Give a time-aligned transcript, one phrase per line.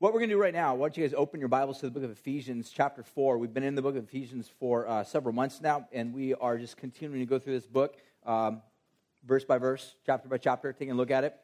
[0.00, 1.84] What we're going to do right now, why don't you guys open your Bibles to
[1.84, 3.36] the book of Ephesians, chapter 4.
[3.36, 6.56] We've been in the book of Ephesians for uh, several months now, and we are
[6.56, 8.62] just continuing to go through this book um,
[9.26, 11.36] verse by verse, chapter by chapter, taking a look at it.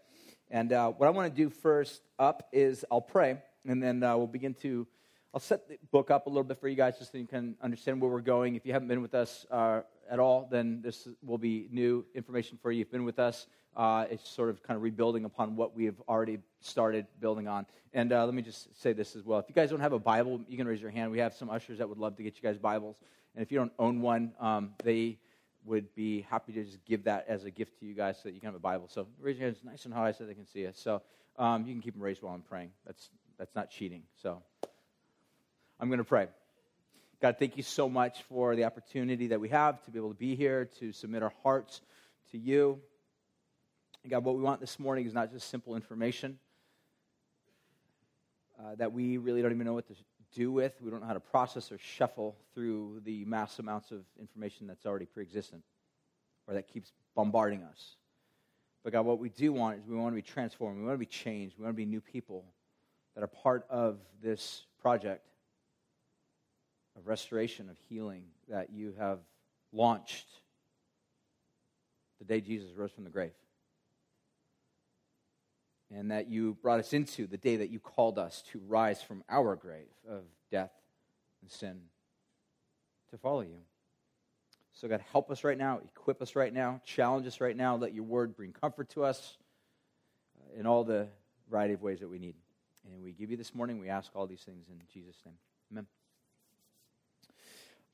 [0.50, 4.16] And uh, what I want to do first up is I'll pray, and then uh,
[4.16, 4.87] we'll begin to.
[5.35, 7.57] I'll set the book up a little bit for you guys just so you can
[7.61, 8.54] understand where we're going.
[8.54, 12.59] If you haven't been with us uh, at all, then this will be new information
[12.61, 12.81] for you.
[12.81, 13.47] If you've been with us,
[13.77, 17.66] uh, it's sort of kind of rebuilding upon what we have already started building on.
[17.93, 19.38] And uh, let me just say this as well.
[19.38, 21.11] If you guys don't have a Bible, you can raise your hand.
[21.11, 22.97] We have some ushers that would love to get you guys Bibles.
[23.34, 25.19] And if you don't own one, um, they
[25.66, 28.33] would be happy to just give that as a gift to you guys so that
[28.33, 28.88] you can have a Bible.
[28.88, 30.78] So raise your hands nice and high so they can see us.
[30.78, 31.02] So
[31.38, 32.70] um, you can keep them raised while I'm praying.
[32.86, 34.05] That's, that's not cheating.
[34.23, 34.42] So
[35.78, 36.28] I'm going to pray.
[37.20, 40.19] God, thank you so much for the opportunity that we have to be able to
[40.19, 41.80] be here, to submit our hearts
[42.30, 42.79] to you.
[44.02, 46.39] And God, what we want this morning is not just simple information
[48.61, 49.95] uh, that we really don't even know what to
[50.34, 50.75] do with.
[50.83, 54.84] We don't know how to process or shuffle through the mass amounts of information that's
[54.84, 55.62] already pre existent
[56.47, 57.97] or that keeps bombarding us.
[58.84, 60.78] But God, what we do want is we want to be transformed.
[60.78, 61.56] We want to be changed.
[61.58, 62.45] We want to be new people
[63.14, 65.27] that are part of this project
[66.97, 69.19] of restoration, of healing that you have
[69.72, 70.27] launched
[72.19, 73.33] the day Jesus rose from the grave
[75.94, 79.22] and that you brought us into the day that you called us to rise from
[79.28, 80.72] our grave of death
[81.42, 81.80] and sin
[83.11, 83.58] to follow you.
[84.72, 87.77] So, God, help us right now, equip us right now, challenge us right now.
[87.77, 89.39] Let your word bring comfort to us
[90.39, 91.08] uh, in all the
[91.50, 92.34] variety of ways that we need.
[92.92, 95.36] And we give you this morning, we ask all these things in Jesus' name.
[95.72, 95.86] Amen.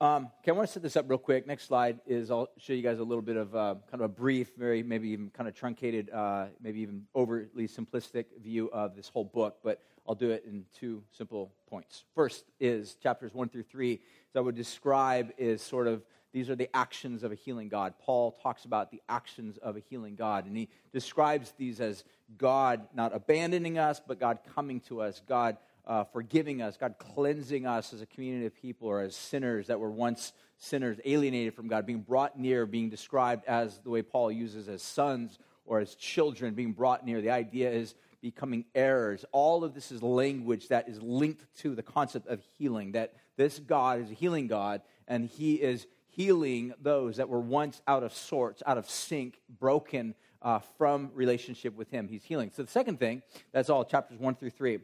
[0.03, 1.47] Um, okay, I want to set this up real quick.
[1.47, 4.08] Next slide is I'll show you guys a little bit of uh, kind of a
[4.08, 9.08] brief, very maybe even kind of truncated, uh, maybe even overly simplistic view of this
[9.08, 12.03] whole book, but I'll do it in two simple points.
[12.17, 14.00] First is chapters one through three,
[14.33, 17.95] that I would describe is sort of these are the actions of a healing God.
[18.00, 22.02] Paul talks about the actions of a healing God, and he describes these as
[22.36, 27.67] God not abandoning us, but God coming to us, God uh, forgiving us, God cleansing
[27.67, 31.67] us as a community of people or as sinners that were once sinners, alienated from
[31.67, 35.95] God, being brought near, being described as the way Paul uses as sons or as
[35.95, 37.20] children, being brought near.
[37.20, 39.25] The idea is becoming heirs.
[39.33, 43.59] All of this is language that is linked to the concept of healing, that this
[43.59, 48.14] God is a healing God, and he is healing those that were once out of
[48.14, 52.08] sorts, out of sync, broken uh, from relationship with him.
[52.08, 52.51] He's healing.
[52.55, 53.23] So the second thing,
[53.53, 54.80] that's all chapters one through three.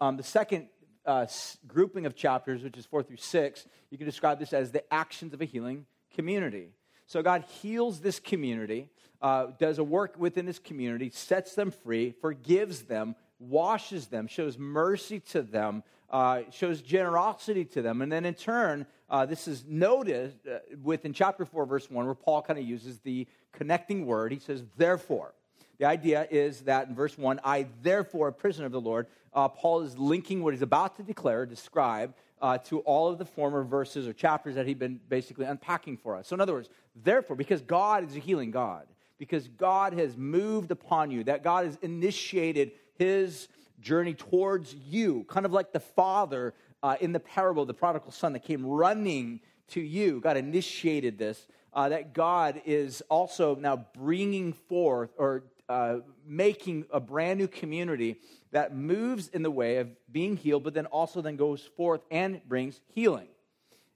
[0.00, 0.68] Um, the second
[1.04, 1.26] uh,
[1.66, 5.34] grouping of chapters, which is four through six, you can describe this as the actions
[5.34, 6.68] of a healing community.
[7.06, 8.88] So God heals this community,
[9.20, 14.56] uh, does a work within this community, sets them free, forgives them, washes them, shows
[14.58, 18.02] mercy to them, uh, shows generosity to them.
[18.02, 22.14] And then in turn, uh, this is noted uh, within chapter 4, verse 1, where
[22.14, 24.32] Paul kind of uses the connecting word.
[24.32, 25.34] He says, therefore.
[25.78, 29.48] The idea is that in verse 1, I therefore, a prisoner of the Lord, uh,
[29.48, 32.12] Paul is linking what he's about to declare, describe,
[32.42, 36.16] uh, to all of the former verses or chapters that he'd been basically unpacking for
[36.16, 36.28] us.
[36.28, 36.68] So, in other words,
[37.02, 38.86] therefore, because God is a healing God,
[39.18, 43.48] because God has moved upon you, that God has initiated his
[43.80, 48.32] journey towards you, kind of like the father uh, in the parable, the prodigal son
[48.32, 50.20] that came running to you.
[50.20, 51.46] God initiated this.
[51.72, 58.16] Uh, that God is also now bringing forth or uh, making a brand new community
[58.50, 62.40] that moves in the way of being healed, but then also then goes forth and
[62.48, 63.28] brings healing.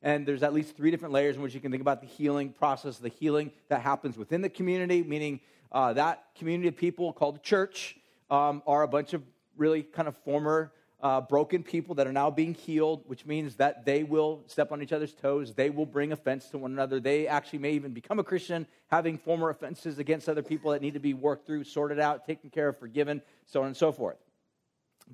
[0.02, 2.50] And there's at least three different layers in which you can think about the healing
[2.50, 5.40] process, the healing that happens within the community, meaning
[5.72, 7.96] uh, that community of people called the church
[8.30, 9.22] um, are a bunch of
[9.56, 10.72] really kind of former
[11.04, 14.82] uh, broken people that are now being healed, which means that they will step on
[14.82, 15.52] each other's toes.
[15.52, 16.98] They will bring offense to one another.
[16.98, 20.94] They actually may even become a Christian, having former offenses against other people that need
[20.94, 24.16] to be worked through, sorted out, taken care of, forgiven, so on and so forth.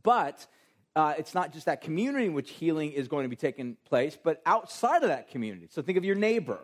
[0.05, 0.47] But
[0.95, 4.17] uh, it's not just that community in which healing is going to be taking place,
[4.23, 5.67] but outside of that community.
[5.71, 6.61] So think of your neighbor.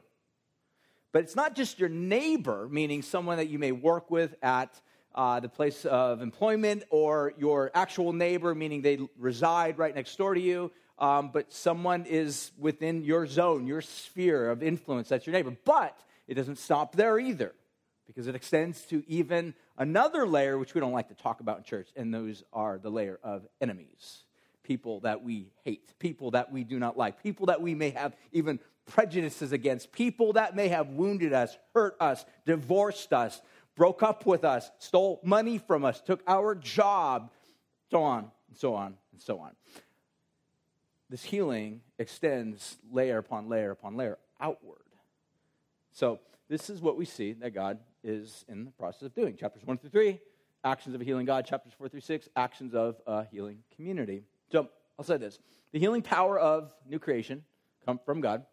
[1.13, 4.81] But it's not just your neighbor, meaning someone that you may work with at
[5.17, 10.35] uh, the place of employment or your actual neighbor, meaning they reside right next door
[10.35, 15.33] to you, um, but someone is within your zone, your sphere of influence, that's your
[15.33, 15.57] neighbor.
[15.65, 15.99] But
[16.29, 17.55] it doesn't stop there either,
[18.07, 21.65] because it extends to even another layer, which we don't like to talk about in
[21.65, 24.25] church, and those are the layer of enemies.
[24.63, 28.17] People that we hate, people that we do not like, people that we may have
[28.33, 33.41] even prejudices against, people that may have wounded us, hurt us, divorced us,
[33.77, 37.31] broke up with us, stole money from us, took our job,
[37.91, 39.53] so on and so on and so on.
[41.09, 44.79] This healing extends layer upon layer upon layer outward.
[45.93, 49.37] So, this is what we see that God is in the process of doing.
[49.37, 50.21] Chapters 1 through 3,
[50.63, 51.45] actions of a healing God.
[51.45, 54.23] Chapters 4 through 6, actions of a healing community.
[54.51, 54.69] So,
[54.99, 55.39] I'll say this
[55.73, 57.45] the healing power of new creation
[57.85, 58.45] come from God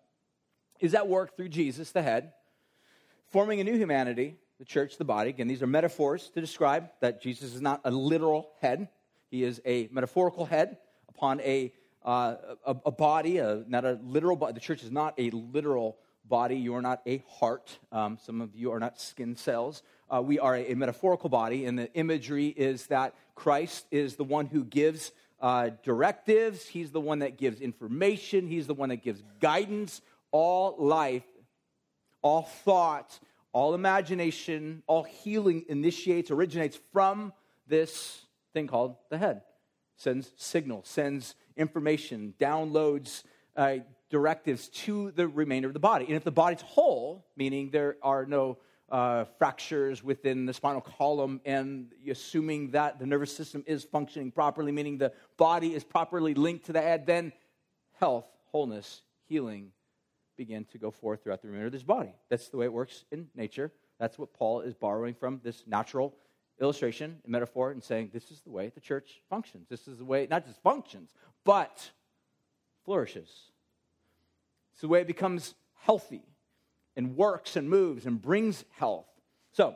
[0.79, 2.33] is at work through Jesus, the head,
[3.27, 5.29] forming a new humanity, the church, the body.
[5.29, 8.89] Again, these are metaphors to describe that Jesus is not a literal head,
[9.29, 10.77] he is a metaphorical head
[11.09, 11.73] upon a,
[12.05, 12.35] uh,
[12.65, 14.53] a, a, body, a, not a literal body.
[14.53, 16.55] The church is not a literal body.
[16.55, 17.79] You are not a heart.
[17.91, 19.81] Um, some of you are not skin cells.
[20.09, 24.23] Uh, we are a, a, metaphorical body, and the imagery is that Christ is the
[24.23, 25.11] one who gives
[25.41, 30.01] uh, directives, He's the one that gives information, He's the one that gives guidance.
[30.31, 31.25] All life,
[32.21, 33.19] all thought,
[33.53, 37.31] all imagination, all healing initiates, originates from
[37.67, 39.41] this thing called the head.
[39.95, 43.23] Sends signals, sends information, downloads
[43.55, 43.77] uh,
[44.09, 46.05] directives to the remainder of the body.
[46.05, 48.57] And if the body's whole, meaning there are no
[48.91, 54.71] uh, fractures within the spinal column, and assuming that the nervous system is functioning properly,
[54.71, 57.31] meaning the body is properly linked to the head, then
[57.99, 59.71] health, wholeness, healing
[60.37, 62.13] begin to go forth throughout the remainder of this body.
[62.29, 63.71] That's the way it works in nature.
[63.99, 66.15] That's what Paul is borrowing from this natural
[66.59, 69.67] illustration and metaphor and saying this is the way the church functions.
[69.69, 71.09] This is the way it not just functions,
[71.43, 71.91] but
[72.85, 73.29] flourishes.
[74.71, 76.23] It's the way it becomes healthy
[76.95, 79.07] and works and moves and brings health.
[79.51, 79.75] So,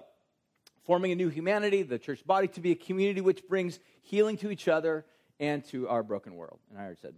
[0.86, 4.50] forming a new humanity, the church body to be a community which brings healing to
[4.50, 5.06] each other
[5.40, 6.60] and to our broken world.
[6.70, 7.16] And I already said,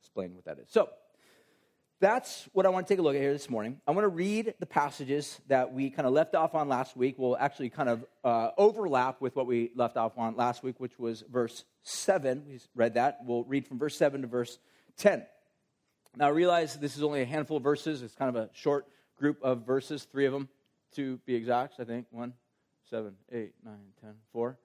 [0.00, 0.68] explain what that is.
[0.70, 0.88] So,
[2.00, 3.80] that's what I want to take a look at here this morning.
[3.86, 7.14] I want to read the passages that we kind of left off on last week.
[7.18, 10.98] We'll actually kind of uh, overlap with what we left off on last week, which
[10.98, 12.44] was verse 7.
[12.46, 13.20] We read that.
[13.24, 14.58] We'll read from verse 7 to verse
[14.98, 15.24] 10.
[16.16, 18.02] Now, I realize this is only a handful of verses.
[18.02, 18.86] It's kind of a short
[19.16, 20.48] group of verses, three of them
[20.96, 22.06] to be exact, I think.
[22.10, 22.34] One,
[22.90, 24.58] seven, eight, nine, ten, four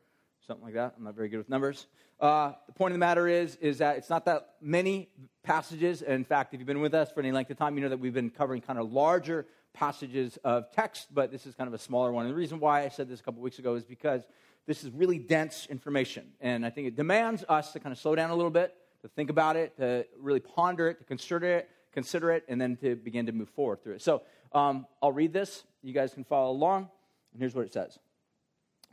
[0.46, 0.96] something like that.
[0.98, 1.88] I'm not very good with numbers.
[2.20, 5.10] Uh, the point of the matter is, is that it's not that many
[5.44, 6.02] passages.
[6.02, 8.00] In fact, if you've been with us for any length of time, you know that
[8.00, 11.78] we've been covering kind of larger passages of text, but this is kind of a
[11.78, 12.26] smaller one.
[12.26, 14.24] And the reason why I said this a couple weeks ago is because
[14.66, 16.28] this is really dense information.
[16.42, 19.08] And I think it demands us to kind of slow down a little bit, to
[19.08, 22.96] think about it, to really ponder it, to consider it, consider it, and then to
[22.96, 24.02] begin to move forward through it.
[24.02, 25.64] So um, I'll read this.
[25.82, 26.90] You guys can follow along.
[27.32, 27.98] And here's what it says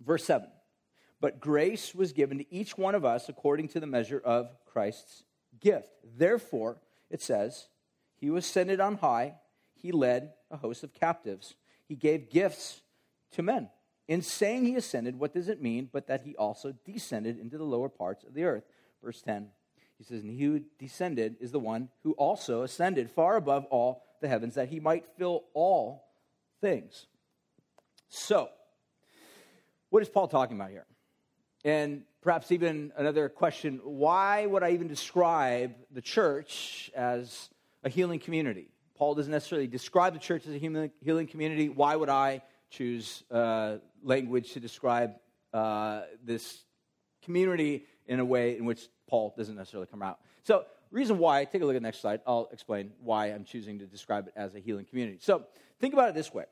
[0.04, 0.48] Verse 7
[1.20, 5.24] but grace was given to each one of us according to the measure of Christ's
[5.60, 5.90] gift.
[6.04, 6.78] Therefore,
[7.10, 7.68] it says,
[8.16, 9.34] He was ascended on high,
[9.74, 11.54] He led a host of captives,
[11.86, 12.82] He gave gifts
[13.32, 13.70] to men.
[14.08, 17.64] In saying He ascended, what does it mean but that He also descended into the
[17.64, 18.64] lower parts of the earth?
[19.02, 19.48] Verse 10.
[19.98, 24.02] He says, And he who descended is the one who also ascended far above all
[24.20, 26.04] the heavens, that he might fill all
[26.60, 27.06] things.
[28.08, 28.48] So,
[29.90, 30.86] what is Paul talking about here?
[31.66, 37.50] And perhaps even another question why would I even describe the church as
[37.82, 38.68] a healing community?
[38.94, 41.68] Paul doesn't necessarily describe the church as a healing community.
[41.68, 45.16] Why would I choose uh, language to describe
[45.52, 46.62] uh, this
[47.24, 50.20] community in a way in which Paul doesn't necessarily come out?
[50.44, 52.20] So, reason why, take a look at the next slide.
[52.28, 55.18] I'll explain why I'm choosing to describe it as a healing community.
[55.20, 55.42] So,
[55.80, 56.44] think about it this way.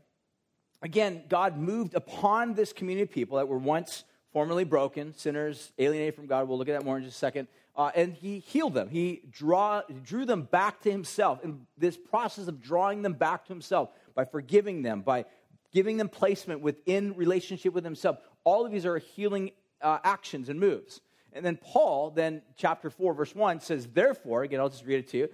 [0.83, 4.03] Again, God moved upon this community of people that were once
[4.35, 6.49] formerly broken, sinners alienated from God.
[6.49, 7.47] We'll look at that more in just a second.
[7.77, 8.89] Uh, and he healed them.
[8.89, 11.43] He draw, drew them back to himself.
[11.45, 15.25] And this process of drawing them back to himself by forgiving them, by
[15.73, 20.59] giving them placement within relationship with himself, all of these are healing uh, actions and
[20.59, 21.01] moves.
[21.33, 25.09] And then Paul, then chapter 4, verse 1 says, Therefore, again, I'll just read it
[25.11, 25.29] to you.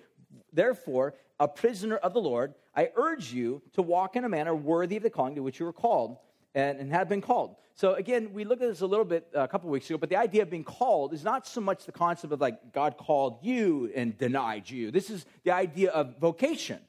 [0.53, 4.99] Therefore, a prisoner of the Lord, I urge you to walk in a manner worthy
[4.99, 6.19] of the calling to which you were called
[6.55, 7.57] and, and have been called.
[7.75, 10.11] So again, we looked at this a little bit uh, a couple weeks ago, but
[10.11, 13.39] the idea of being called is not so much the concept of like God called
[13.43, 14.91] you and denied you.
[14.91, 16.81] This is the idea of vocation.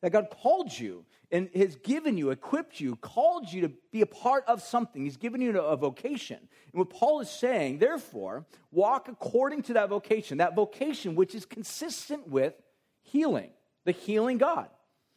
[0.00, 4.06] That God called you and has given you, equipped you, called you to be a
[4.06, 5.02] part of something.
[5.04, 6.36] He's given you a vocation.
[6.36, 11.46] And what Paul is saying, therefore, walk according to that vocation, that vocation which is
[11.46, 12.52] consistent with
[13.00, 13.48] healing,
[13.86, 14.68] the healing God.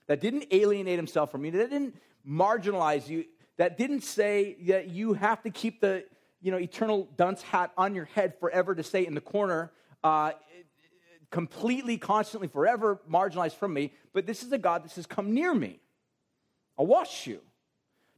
[0.08, 3.26] That didn't alienate himself from you, that didn't marginalize you
[3.58, 6.06] that didn't say that you have to keep the
[6.42, 9.72] you know, eternal dunce hat on your head forever to stay in the corner,
[10.04, 10.32] uh,
[11.32, 13.92] completely, constantly, forever marginalized from me.
[14.14, 15.80] But this is a God that says, Come near me.
[16.78, 17.42] I'll wash you.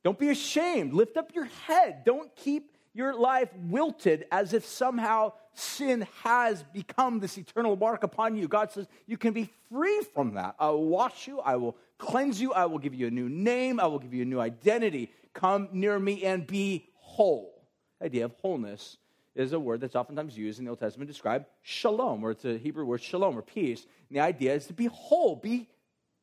[0.03, 0.93] Don't be ashamed.
[0.93, 2.03] Lift up your head.
[2.05, 8.35] Don't keep your life wilted as if somehow sin has become this eternal mark upon
[8.35, 8.47] you.
[8.47, 10.55] God says you can be free from that.
[10.59, 13.79] I will wash you, I will cleanse you, I will give you a new name,
[13.79, 15.11] I will give you a new identity.
[15.35, 17.61] Come near me and be whole.
[17.99, 18.97] The idea of wholeness
[19.35, 22.45] is a word that's oftentimes used in the Old Testament to describe shalom, or it's
[22.45, 23.85] a Hebrew word shalom, or peace.
[24.09, 25.69] And the idea is to be whole, be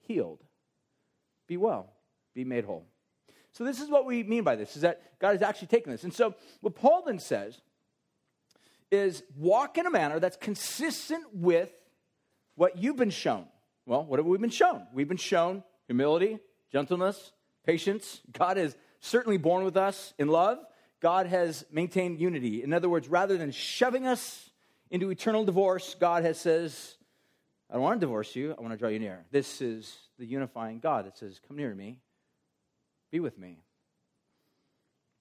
[0.01, 0.43] healed,
[1.47, 1.93] be well,
[2.35, 2.85] be made whole.
[3.53, 6.05] So this is what we mean by this, is that God has actually taken this.
[6.05, 7.61] And so what Paul then says
[8.91, 11.71] is walk in a manner that's consistent with
[12.55, 13.47] what you've been shown.
[13.87, 14.83] Well, what have we been shown?
[14.93, 16.41] We've been shown humility,
[16.73, 17.33] gentleness,
[17.65, 18.21] patience.
[18.33, 20.59] God has certainly born with us in love.
[21.01, 22.65] God has maintained unity.
[22.65, 24.51] In other words, rather than shoving us
[24.91, 26.97] into eternal divorce, God has says,
[27.71, 28.55] I don't want to divorce you.
[28.59, 29.25] I want to draw you near.
[29.31, 32.01] This is the unifying God that says, Come near me,
[33.13, 33.59] be with me.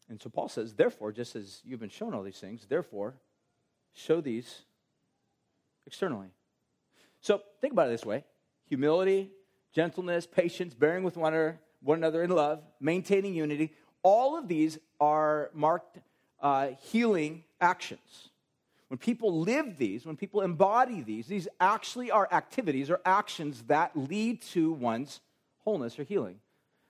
[0.09, 3.15] And so Paul says, Therefore, just as you've been shown all these things, therefore,
[3.93, 4.61] show these
[5.85, 6.29] externally.
[7.21, 8.23] So think about it this way
[8.67, 9.31] humility,
[9.73, 13.73] gentleness, patience, bearing with one another, one another in love, maintaining unity.
[14.03, 15.99] All of these are marked
[16.41, 18.29] uh, healing actions.
[18.87, 23.97] When people live these, when people embody these, these actually are activities or actions that
[23.97, 25.21] lead to one's
[25.59, 26.39] wholeness or healing.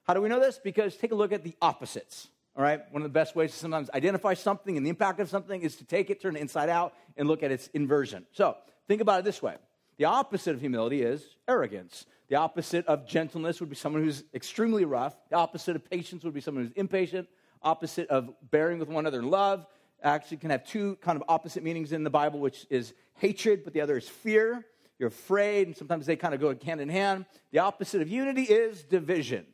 [0.03, 0.59] How do we know this?
[0.61, 2.27] Because take a look at the opposites.
[2.55, 5.29] All right, one of the best ways to sometimes identify something and the impact of
[5.29, 8.25] something is to take it, turn it inside out, and look at its inversion.
[8.31, 8.55] So
[8.87, 9.55] think about it this way
[9.97, 12.05] the opposite of humility is arrogance.
[12.27, 15.15] The opposite of gentleness would be someone who's extremely rough.
[15.29, 17.27] The opposite of patience would be someone who's impatient.
[17.61, 19.65] Opposite of bearing with one another in love
[20.03, 23.73] actually can have two kind of opposite meanings in the Bible, which is hatred, but
[23.73, 24.65] the other is fear.
[24.99, 27.25] You're afraid, and sometimes they kind of go hand in hand.
[27.51, 29.45] The opposite of unity is division.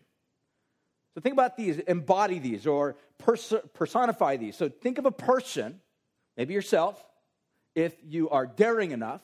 [1.13, 4.55] So think about these, embody these, or pers- personify these.
[4.55, 5.81] So think of a person,
[6.37, 7.03] maybe yourself,
[7.75, 9.21] if you are daring enough.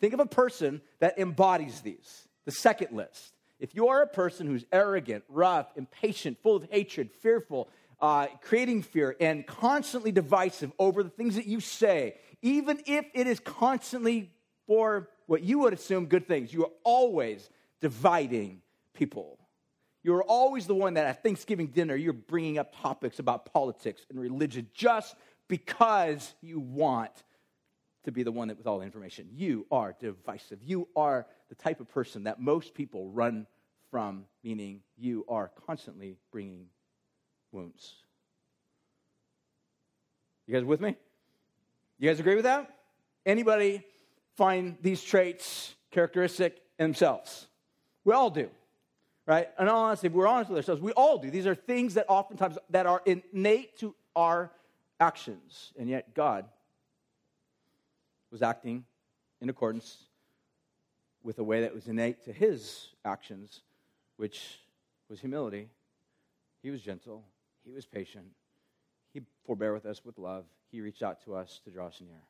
[0.00, 2.28] Think of a person that embodies these.
[2.44, 3.32] The second list.
[3.58, 7.68] If you are a person who's arrogant, rough, impatient, full of hatred, fearful,
[8.00, 13.26] uh, creating fear, and constantly divisive over the things that you say, even if it
[13.26, 14.30] is constantly
[14.66, 17.48] for what you would assume good things, you are always
[17.80, 18.60] dividing
[18.92, 19.38] people.
[20.02, 24.20] You're always the one that at Thanksgiving dinner, you're bringing up topics about politics and
[24.20, 25.16] religion just
[25.48, 27.10] because you want
[28.06, 29.28] to be the one that with all the information.
[29.34, 30.60] You are divisive.
[30.64, 33.46] You are the type of person that most people run
[33.90, 36.66] from, meaning you are constantly bringing
[37.50, 37.94] wounds.
[40.46, 40.96] You guys with me?
[41.98, 42.70] You guys agree with that?
[43.24, 43.84] Anybody
[44.36, 47.48] find these traits characteristic in themselves?
[48.04, 48.48] We all do,
[49.26, 49.48] right?
[49.58, 51.28] And honestly, if we're honest with ourselves, we all do.
[51.28, 54.52] These are things that oftentimes that are innate to our
[55.00, 56.44] actions, and yet God
[58.36, 58.84] was acting
[59.40, 59.96] in accordance
[61.22, 63.62] with a way that was innate to his actions,
[64.18, 64.58] which
[65.08, 65.70] was humility.
[66.62, 67.24] He was gentle,
[67.64, 68.26] he was patient,
[69.14, 72.20] he forbear with us with love, he reached out to us to draw us near.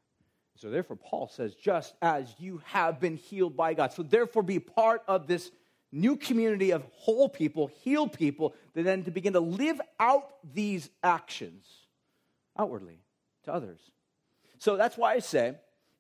[0.55, 3.93] So, therefore, Paul says, just as you have been healed by God.
[3.93, 5.51] So, therefore, be part of this
[5.91, 10.89] new community of whole people, healed people, that then to begin to live out these
[11.03, 11.67] actions
[12.57, 13.01] outwardly
[13.43, 13.81] to others.
[14.59, 15.57] So, that's why I say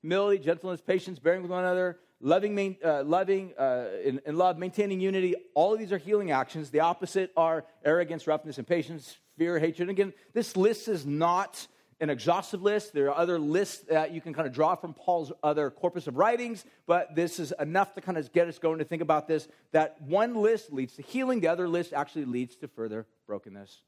[0.07, 5.01] humility, gentleness, patience, bearing with one another, loving, uh, loving uh, in, in love, maintaining
[5.01, 5.35] unity.
[5.53, 6.71] All of these are healing actions.
[6.71, 9.89] The opposite are arrogance, roughness, impatience, fear, hatred.
[9.89, 11.67] Again, this list is not
[11.99, 12.93] an exhaustive list.
[12.93, 16.17] There are other lists that you can kind of draw from Paul's other corpus of
[16.17, 19.49] writings, but this is enough to kind of get us going to think about this.
[19.73, 23.83] That one list leads to healing, the other list actually leads to further brokenness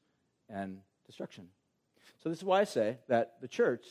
[0.48, 1.46] and destruction.
[2.24, 3.84] So, this is why I say that the church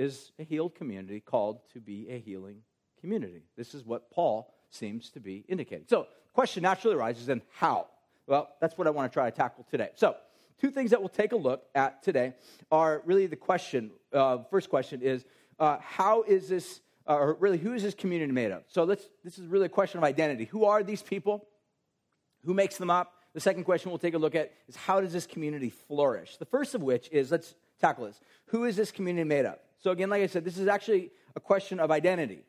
[0.00, 2.62] is a healed community called to be a healing
[3.00, 3.42] community.
[3.56, 5.84] This is what Paul seems to be indicating.
[5.88, 7.86] So, question naturally arises then how?
[8.26, 9.90] Well, that's what I want to try to tackle today.
[9.96, 10.16] So,
[10.58, 12.32] two things that we'll take a look at today
[12.72, 13.90] are really the question.
[14.10, 15.26] Uh, first question is
[15.58, 18.62] uh, how is this, uh, or really, who is this community made of?
[18.68, 20.46] So, let's, this is really a question of identity.
[20.46, 21.46] Who are these people?
[22.46, 23.12] Who makes them up?
[23.34, 26.38] The second question we'll take a look at is how does this community flourish?
[26.38, 28.18] The first of which is let's tackle this.
[28.46, 29.58] Who is this community made of?
[29.80, 32.44] So, again, like I said, this is actually a question of identity.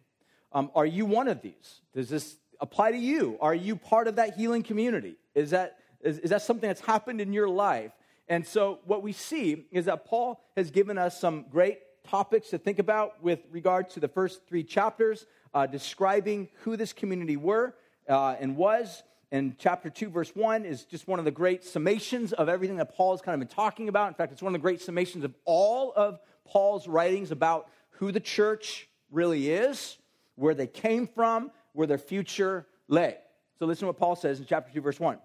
[0.51, 1.81] Um, are you one of these?
[1.93, 3.37] Does this apply to you?
[3.39, 5.15] Are you part of that healing community?
[5.33, 7.93] Is that, is, is that something that's happened in your life?
[8.27, 12.57] And so, what we see is that Paul has given us some great topics to
[12.57, 17.75] think about with regard to the first three chapters, uh, describing who this community were
[18.09, 19.03] uh, and was.
[19.33, 22.93] And chapter 2, verse 1 is just one of the great summations of everything that
[22.93, 24.09] Paul has kind of been talking about.
[24.09, 28.11] In fact, it's one of the great summations of all of Paul's writings about who
[28.11, 29.97] the church really is,
[30.35, 33.17] where they came from, where their future lay.
[33.59, 35.19] So listen to what Paul says in chapter 2, verse 1.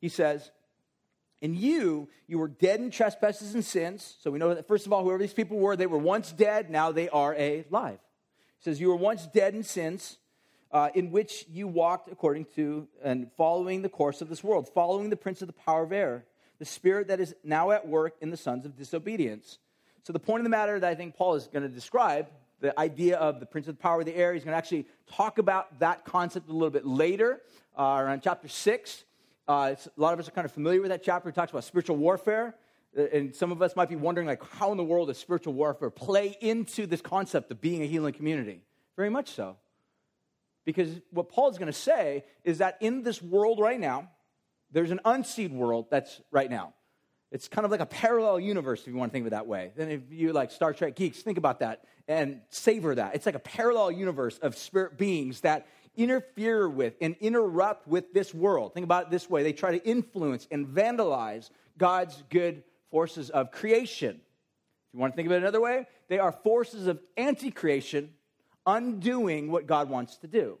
[0.00, 0.50] He says,
[1.40, 4.16] In you, you were dead in trespasses and sins.
[4.20, 6.70] So we know that, first of all, whoever these people were, they were once dead,
[6.70, 7.98] now they are alive.
[8.58, 10.18] He says, You were once dead in sins
[10.70, 15.10] uh, in which you walked according to and following the course of this world, following
[15.10, 16.24] the prince of the power of air,
[16.58, 19.58] the spirit that is now at work in the sons of disobedience.
[20.02, 22.28] So, the point of the matter that I think Paul is going to describe,
[22.60, 24.86] the idea of the prince of the power of the air, he's going to actually
[25.06, 27.42] talk about that concept a little bit later,
[27.78, 29.04] uh, around chapter 6.
[29.46, 31.28] Uh, a lot of us are kind of familiar with that chapter.
[31.28, 32.54] It talks about spiritual warfare.
[32.96, 35.52] Uh, and some of us might be wondering, like, how in the world does spiritual
[35.54, 38.62] warfare play into this concept of being a healing community?
[38.96, 39.56] Very much so.
[40.64, 44.10] Because what Paul is going to say is that in this world right now,
[44.70, 46.74] there's an unseen world that's right now.
[47.30, 49.46] It's kind of like a parallel universe, if you want to think of it that
[49.46, 49.72] way.
[49.76, 53.14] Then, if you like Star Trek geeks, think about that and savor that.
[53.14, 55.66] It's like a parallel universe of spirit beings that
[55.96, 58.72] interfere with and interrupt with this world.
[58.72, 63.50] Think about it this way they try to influence and vandalize God's good forces of
[63.50, 64.16] creation.
[64.16, 68.10] If you want to think of it another way, they are forces of anti creation
[68.66, 70.58] undoing what God wants to do,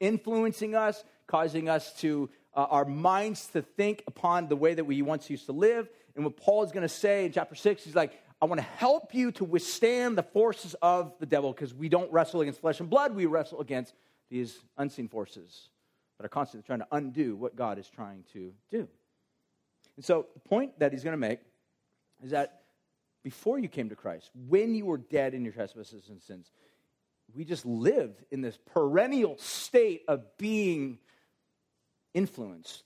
[0.00, 5.02] influencing us, causing us to, uh, our minds to think upon the way that we
[5.02, 5.88] once used to live.
[6.20, 8.12] And what Paul is going to say in chapter 6, he's like,
[8.42, 12.12] I want to help you to withstand the forces of the devil because we don't
[12.12, 13.94] wrestle against flesh and blood, we wrestle against
[14.28, 15.70] these unseen forces
[16.18, 18.86] that are constantly trying to undo what God is trying to do.
[19.96, 21.40] And so the point that he's going to make
[22.22, 22.64] is that
[23.24, 26.50] before you came to Christ, when you were dead in your trespasses and sins,
[27.34, 30.98] we just lived in this perennial state of being
[32.12, 32.84] influenced,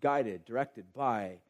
[0.00, 1.40] guided, directed by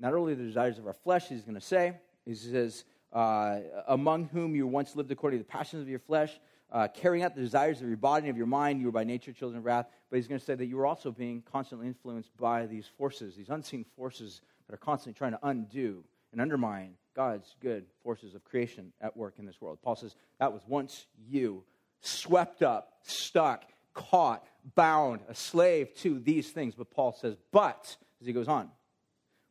[0.00, 4.28] not only the desires of our flesh, he's going to say, he says, uh, among
[4.28, 6.38] whom you once lived according to the passions of your flesh,
[6.72, 9.04] uh, carrying out the desires of your body and of your mind, you were by
[9.04, 9.86] nature children of wrath.
[10.08, 13.34] But he's going to say that you were also being constantly influenced by these forces,
[13.34, 18.44] these unseen forces that are constantly trying to undo and undermine God's good forces of
[18.44, 19.78] creation at work in this world.
[19.82, 21.64] Paul says that was once you,
[22.00, 24.46] swept up, stuck, caught,
[24.76, 26.74] bound, a slave to these things.
[26.76, 28.70] But Paul says, but, as he goes on,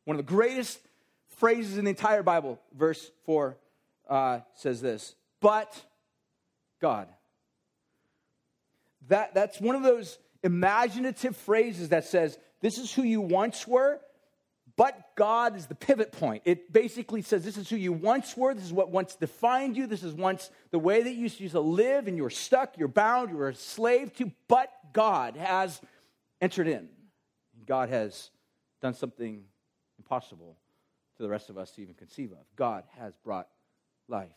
[0.04, 0.80] one of the greatest
[1.36, 3.56] phrases in the entire Bible, verse 4
[4.08, 5.80] uh, says this, but
[6.80, 7.08] God.
[9.08, 14.00] That, that's one of those imaginative phrases that says, this is who you once were,
[14.76, 16.42] but God is the pivot point.
[16.46, 19.86] It basically says this is who you once were, this is what once defined you,
[19.86, 22.88] this is once the way that you used to live, and you were stuck, you're
[22.88, 25.80] bound, you were a slave to, but God has
[26.40, 26.88] entered in.
[27.66, 28.30] God has
[28.80, 29.44] done something
[30.10, 30.56] impossible
[31.16, 32.38] to the rest of us to even conceive of.
[32.56, 33.46] God has brought
[34.08, 34.30] life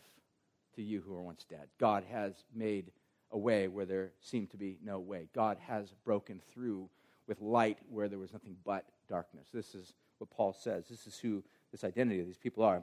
[0.76, 1.66] to you who were once dead.
[1.80, 2.92] God has made
[3.32, 5.28] a way where there seemed to be no way.
[5.34, 6.88] God has broken through
[7.26, 9.48] with light where there was nothing but darkness.
[9.52, 10.86] This is what Paul says.
[10.88, 12.76] This is who this identity of these people are.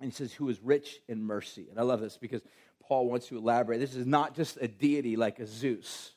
[0.00, 1.68] And he says, who is rich in mercy.
[1.70, 2.42] And I love this because
[2.82, 3.78] Paul wants to elaborate.
[3.78, 6.12] This is not just a deity like a Zeus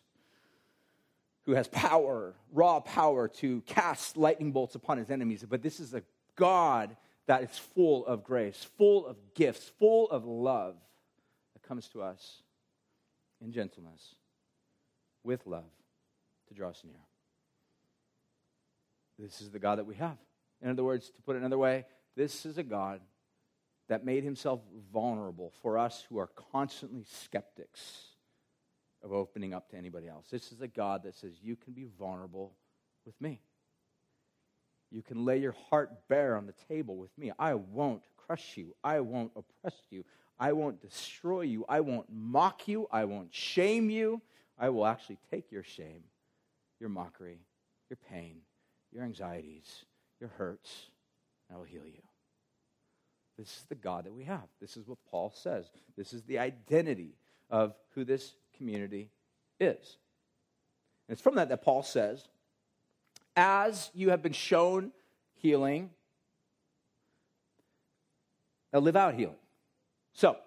[1.46, 5.94] who has power, raw power to cast lightning bolts upon his enemies, but this is
[5.94, 6.02] a
[6.36, 6.96] God
[7.28, 10.76] that is full of grace, full of gifts, full of love
[11.54, 12.42] that comes to us
[13.42, 14.16] in gentleness,
[15.24, 15.64] with love,
[16.48, 16.96] to draw us near.
[19.20, 20.18] This is the God that we have.
[20.62, 23.02] In other words, to put it another way, this is a God
[23.88, 28.15] that made himself vulnerable for us who are constantly skeptics
[29.06, 30.26] of opening up to anybody else.
[30.30, 32.54] This is a God that says, You can be vulnerable
[33.06, 33.40] with me.
[34.92, 37.32] You can lay your heart bare on the table with me.
[37.38, 38.76] I won't crush you.
[38.84, 40.04] I won't oppress you.
[40.40, 41.66] I won't destroy you.
[41.70, 42.88] I won't mock you.
[42.92, 44.22] I won't shame you.
[44.58, 46.04] I will actually take your shame,
[46.80, 47.40] your mockery,
[47.90, 48.38] your pain,
[48.92, 49.86] your anxieties,
[50.20, 50.88] your hurts,
[51.48, 52.02] and I will heal you.
[53.38, 54.48] This is the God that we have.
[54.62, 55.70] This is what Paul says.
[55.98, 57.18] This is the identity
[57.50, 59.10] of who this community
[59.60, 59.98] is.
[61.08, 62.28] And it's from that that Paul says,
[63.36, 64.92] as you have been shown
[65.36, 65.90] healing,
[68.74, 69.36] now live out healing.
[70.14, 70.38] So,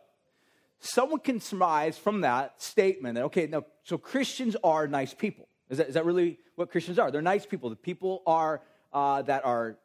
[0.80, 5.48] someone can surmise from that statement that, okay, now, so Christians are nice people.
[5.70, 7.10] Is that, is that really what Christians are?
[7.10, 7.70] They're nice people.
[7.70, 9.76] The people are uh, that are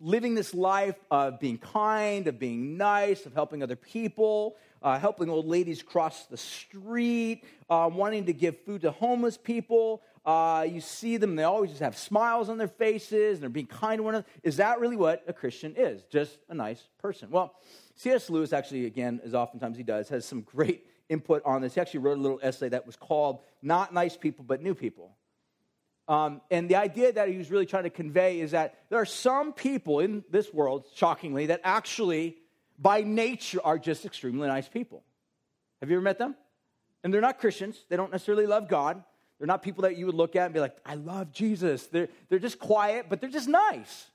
[0.00, 4.56] living this life of being kind, of being nice, of helping other people.
[4.82, 10.02] Uh, helping old ladies cross the street, uh, wanting to give food to homeless people.
[10.24, 13.66] Uh, you see them, they always just have smiles on their faces and they're being
[13.66, 14.26] kind to one another.
[14.42, 16.02] Is that really what a Christian is?
[16.10, 17.30] Just a nice person?
[17.30, 17.54] Well,
[17.94, 18.28] C.S.
[18.28, 21.74] Lewis, actually, again, as oftentimes he does, has some great input on this.
[21.74, 25.16] He actually wrote a little essay that was called Not Nice People, but New People.
[26.08, 29.06] Um, and the idea that he was really trying to convey is that there are
[29.06, 32.36] some people in this world, shockingly, that actually,
[32.78, 35.02] by nature, are just extremely nice people.
[35.80, 36.34] Have you ever met them?
[37.02, 39.02] And they're not Christians, they don't necessarily love God.
[39.38, 41.86] They're not people that you would look at and be like, I love Jesus.
[41.88, 44.06] They're, they're just quiet, but they're just nice.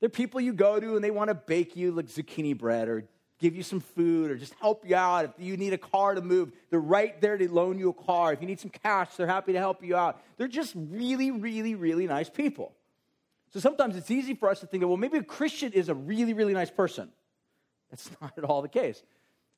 [0.00, 3.04] They're people you go to and they want to bake you like zucchini bread or
[3.38, 5.24] give you some food or just help you out.
[5.24, 8.32] If you need a car to move, they're right there to loan you a car.
[8.32, 10.20] If you need some cash, they're happy to help you out.
[10.36, 12.72] They're just really, really, really nice people.
[13.52, 15.94] So sometimes it's easy for us to think that, well, maybe a Christian is a
[15.94, 17.10] really, really nice person.
[17.92, 19.00] That's not at all the case.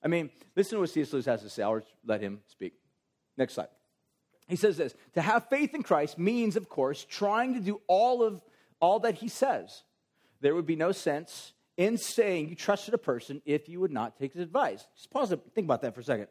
[0.03, 1.11] I mean, listen to what C.S.
[1.15, 1.63] Lewis has to say.
[1.63, 2.75] I'll let him speak.
[3.39, 3.69] Next slide.
[4.47, 8.23] He says this To have faith in Christ means, of course, trying to do all
[8.23, 8.43] of
[8.81, 9.85] all that he says.
[10.43, 14.19] There would be no sense in saying you trusted a person if you would not
[14.19, 14.87] take his advice.
[14.95, 16.29] Just pause and think about that for a second.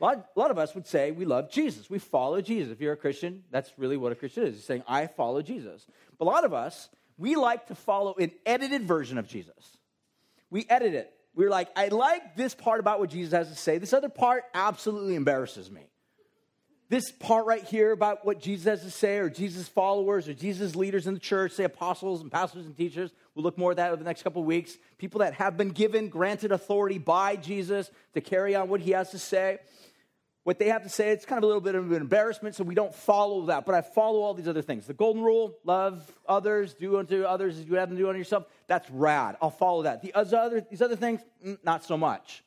[0.00, 1.88] A lot, a lot of us would say we love Jesus.
[1.88, 2.72] We follow Jesus.
[2.72, 4.56] If you're a Christian, that's really what a Christian is.
[4.56, 5.86] He's saying, I follow Jesus.
[6.18, 9.78] But a lot of us, we like to follow an edited version of Jesus.
[10.52, 11.12] We edit it.
[11.34, 13.78] We're like, I like this part about what Jesus has to say.
[13.78, 15.88] This other part absolutely embarrasses me
[16.92, 20.76] this part right here about what Jesus has to say, or Jesus' followers, or Jesus'
[20.76, 23.10] leaders in the church, say apostles and pastors and teachers.
[23.34, 24.76] We'll look more at that over the next couple of weeks.
[24.98, 29.10] People that have been given, granted authority by Jesus to carry on what he has
[29.12, 29.60] to say.
[30.44, 32.64] What they have to say, it's kind of a little bit of an embarrassment, so
[32.64, 33.64] we don't follow that.
[33.64, 34.86] But I follow all these other things.
[34.86, 38.46] The golden rule love others, do unto others as you have them do unto yourself.
[38.66, 39.36] That's rad.
[39.40, 40.02] I'll follow that.
[40.02, 42.42] The other, these other things, mm, not so much.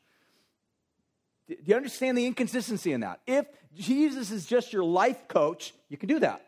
[1.48, 3.22] Do you understand the inconsistency in that?
[3.26, 6.42] If Jesus is just your life coach, you can do that.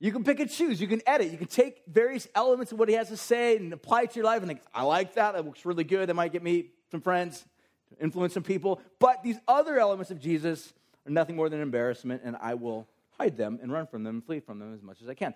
[0.00, 0.80] You can pick and choose.
[0.80, 1.32] You can edit.
[1.32, 4.16] You can take various elements of what he has to say and apply it to
[4.16, 5.34] your life and think, I like that.
[5.34, 6.08] That looks really good.
[6.08, 7.44] That might get me some friends,
[8.00, 8.80] influence some people.
[8.98, 10.72] But these other elements of Jesus
[11.06, 12.86] are nothing more than embarrassment, and I will
[13.18, 15.34] hide them and run from them and flee from them as much as I can.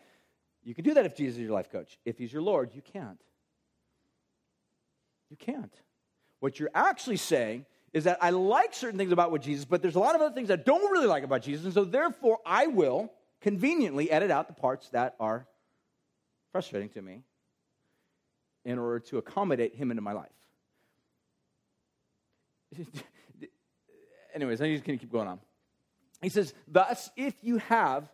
[0.65, 1.99] You can do that if Jesus is your life coach.
[2.05, 3.21] If he's your Lord, you can't.
[5.31, 5.75] You can't.
[6.41, 9.97] What you're actually saying is that I like certain things about what Jesus, but there's
[9.97, 12.67] a lot of other things I don't really like about Jesus, and so therefore I
[12.69, 15.47] will conveniently edit out the parts that are
[16.53, 17.23] frustrating to me
[18.65, 20.31] in order to accommodate him into my life.
[24.35, 25.41] Anyways, I'm just going to keep going on.
[26.21, 28.09] He says, Thus, if you have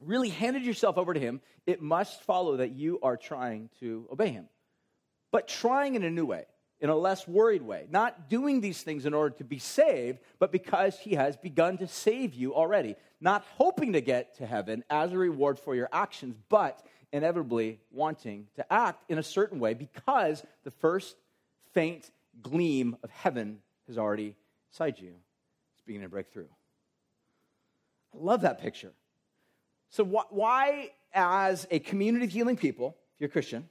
[0.00, 4.28] really handed yourself over to him, it must follow that you are trying to obey
[4.28, 4.48] him,
[5.30, 6.46] but trying in a new way
[6.84, 7.86] in a less worried way.
[7.88, 11.88] Not doing these things in order to be saved, but because he has begun to
[11.88, 12.96] save you already.
[13.22, 18.48] Not hoping to get to heaven as a reward for your actions, but inevitably wanting
[18.56, 21.16] to act in a certain way because the first
[21.72, 22.10] faint
[22.42, 24.36] gleam of heaven has already
[24.70, 25.14] inside you.
[25.74, 26.48] It's beginning to break through.
[28.14, 28.92] I love that picture.
[29.90, 33.68] So, wh- why, as a community of healing people, if you're a Christian,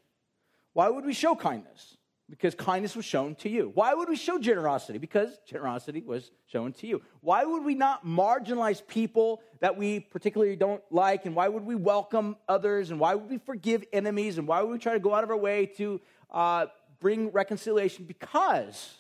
[0.74, 1.98] why would we show kindness?
[2.30, 3.72] Because kindness was shown to you.
[3.76, 4.98] Why would we show generosity?
[4.98, 7.02] Because generosity was shown to you.
[7.20, 11.26] Why would we not marginalize people that we particularly don't like?
[11.26, 12.90] And why would we welcome others?
[12.90, 14.38] And why would we forgive enemies?
[14.38, 16.68] And why would we try to go out of our way to uh,
[17.00, 18.06] bring reconciliation?
[18.06, 18.96] Because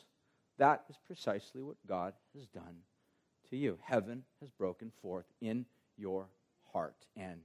[0.57, 2.77] that is precisely what God has done
[3.49, 3.77] to you.
[3.81, 5.65] Heaven has broken forth in
[5.97, 6.27] your
[6.71, 6.95] heart.
[7.15, 7.41] And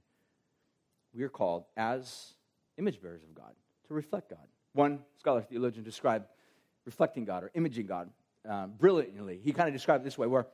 [1.13, 2.33] we are called, as
[2.77, 3.53] image bearers of God,
[3.87, 4.47] to reflect God.
[4.73, 6.25] One scholar theologian described
[6.85, 8.09] reflecting God or imaging God
[8.47, 9.39] um, brilliantly.
[9.43, 10.47] He kind of described it this way where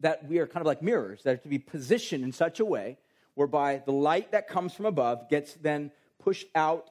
[0.00, 2.64] that we are kind of like mirrors that are to be positioned in such a
[2.64, 2.98] way
[3.34, 6.90] whereby the light that comes from above gets then pushed out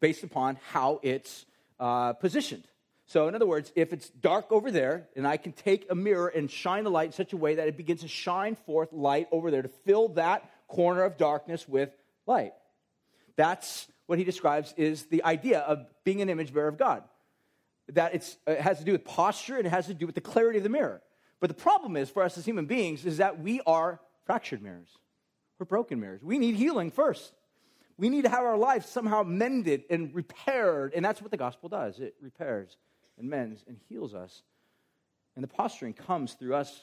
[0.00, 1.44] based upon how it's
[1.80, 2.64] uh, positioned.
[3.08, 6.26] So, in other words, if it's dark over there, and I can take a mirror
[6.26, 9.28] and shine the light in such a way that it begins to shine forth light
[9.30, 11.90] over there to fill that corner of darkness with
[12.26, 12.52] light.
[13.36, 17.04] That's what he describes is the idea of being an image bearer of God.
[17.92, 20.58] That it has to do with posture and it has to do with the clarity
[20.58, 21.00] of the mirror.
[21.38, 24.88] But the problem is for us as human beings is that we are fractured mirrors.
[25.60, 26.24] We're broken mirrors.
[26.24, 27.32] We need healing first.
[27.98, 30.92] We need to have our life somehow mended and repaired.
[30.94, 32.76] And that's what the gospel does it repairs
[33.18, 34.42] and mends and heals us.
[35.34, 36.82] And the posturing comes through us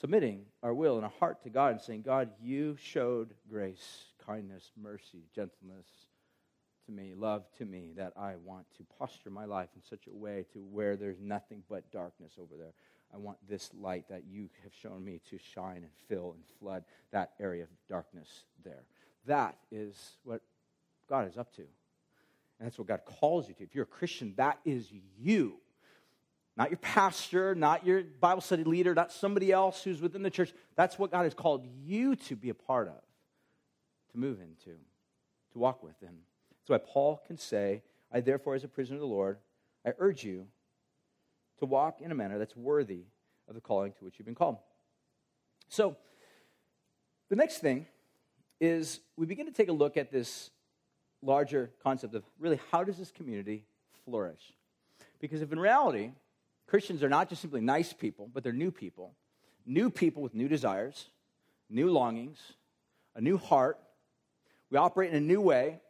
[0.00, 4.70] submitting our will and our heart to God and saying, God, you showed grace, kindness,
[4.80, 5.86] mercy, gentleness,
[6.86, 10.14] to me, love to me, that I want to posture my life in such a
[10.14, 12.72] way to where there's nothing but darkness over there.
[13.14, 16.84] I want this light that you have shown me to shine and fill and flood
[17.12, 18.84] that area of darkness there.
[19.26, 20.40] That is what
[21.08, 21.62] God is up to.
[22.62, 23.64] And that's what God calls you to.
[23.64, 24.86] If you're a Christian, that is
[25.18, 25.54] you.
[26.56, 30.52] Not your pastor, not your Bible study leader, not somebody else who's within the church.
[30.76, 33.02] That's what God has called you to be a part of,
[34.12, 34.78] to move into,
[35.54, 35.96] to walk with.
[36.02, 36.18] And
[36.60, 39.38] that's why Paul can say, I therefore, as a prisoner of the Lord,
[39.84, 40.46] I urge you
[41.58, 43.06] to walk in a manner that's worthy
[43.48, 44.58] of the calling to which you've been called.
[45.68, 45.96] So,
[47.28, 47.86] the next thing
[48.60, 50.50] is we begin to take a look at this
[51.22, 53.64] larger concept of really how does this community
[54.04, 54.52] flourish?
[55.20, 56.10] Because if in reality,
[56.66, 59.14] Christians are not just simply nice people, but they're new people,
[59.64, 61.08] new people with new desires,
[61.70, 62.38] new longings,
[63.14, 63.78] a new heart.
[64.70, 65.80] We operate in a new way,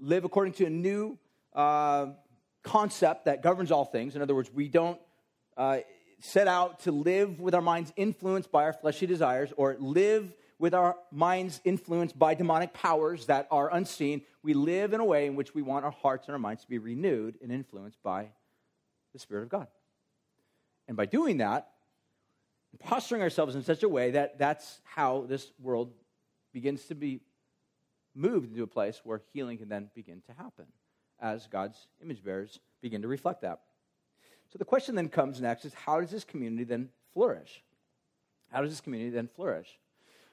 [0.00, 1.18] live according to a new
[1.52, 2.06] uh,
[2.62, 4.16] concept that governs all things.
[4.16, 5.00] In other words, we don't
[5.56, 5.78] uh,
[6.20, 10.74] set out to live with our minds influenced by our fleshly desires or live with
[10.74, 14.22] our minds influenced by demonic powers that are unseen.
[14.42, 16.68] We live in a way in which we want our hearts and our minds to
[16.68, 18.28] be renewed and influenced by
[19.12, 19.66] the Spirit of God.
[20.88, 21.68] And by doing that,
[22.78, 25.92] posturing ourselves in such a way that that's how this world
[26.52, 27.20] begins to be
[28.14, 30.66] moved into a place where healing can then begin to happen
[31.20, 33.60] as God's image bearers begin to reflect that.
[34.48, 37.62] So the question then comes next is how does this community then flourish?
[38.50, 39.78] How does this community then flourish?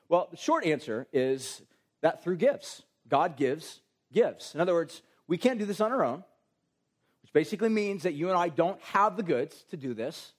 [0.10, 1.62] Well, the short answer is
[2.02, 2.84] that through gifts.
[3.08, 4.54] God gives gifts.
[4.54, 6.24] In other words, we can't do this on our own,
[7.22, 10.34] which basically means that you and I don't have the goods to do this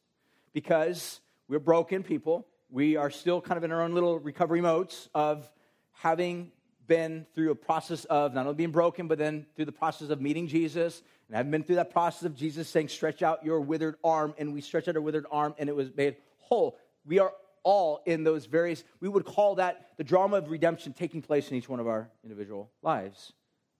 [0.52, 2.46] because we're broken people.
[2.70, 5.50] We are still kind of in our own little recovery modes of
[5.92, 6.52] having
[6.86, 10.20] been through a process of not only being broken, but then through the process of
[10.20, 11.02] meeting Jesus.
[11.28, 14.34] And I've been through that process of Jesus saying, Stretch out your withered arm.
[14.38, 16.76] And we stretched out our withered arm, and it was made whole.
[17.06, 17.32] We are
[17.64, 21.56] all in those various, we would call that the drama of redemption taking place in
[21.56, 23.32] each one of our individual lives,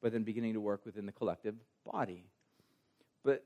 [0.03, 1.55] but then beginning to work within the collective
[1.91, 2.25] body.
[3.23, 3.45] But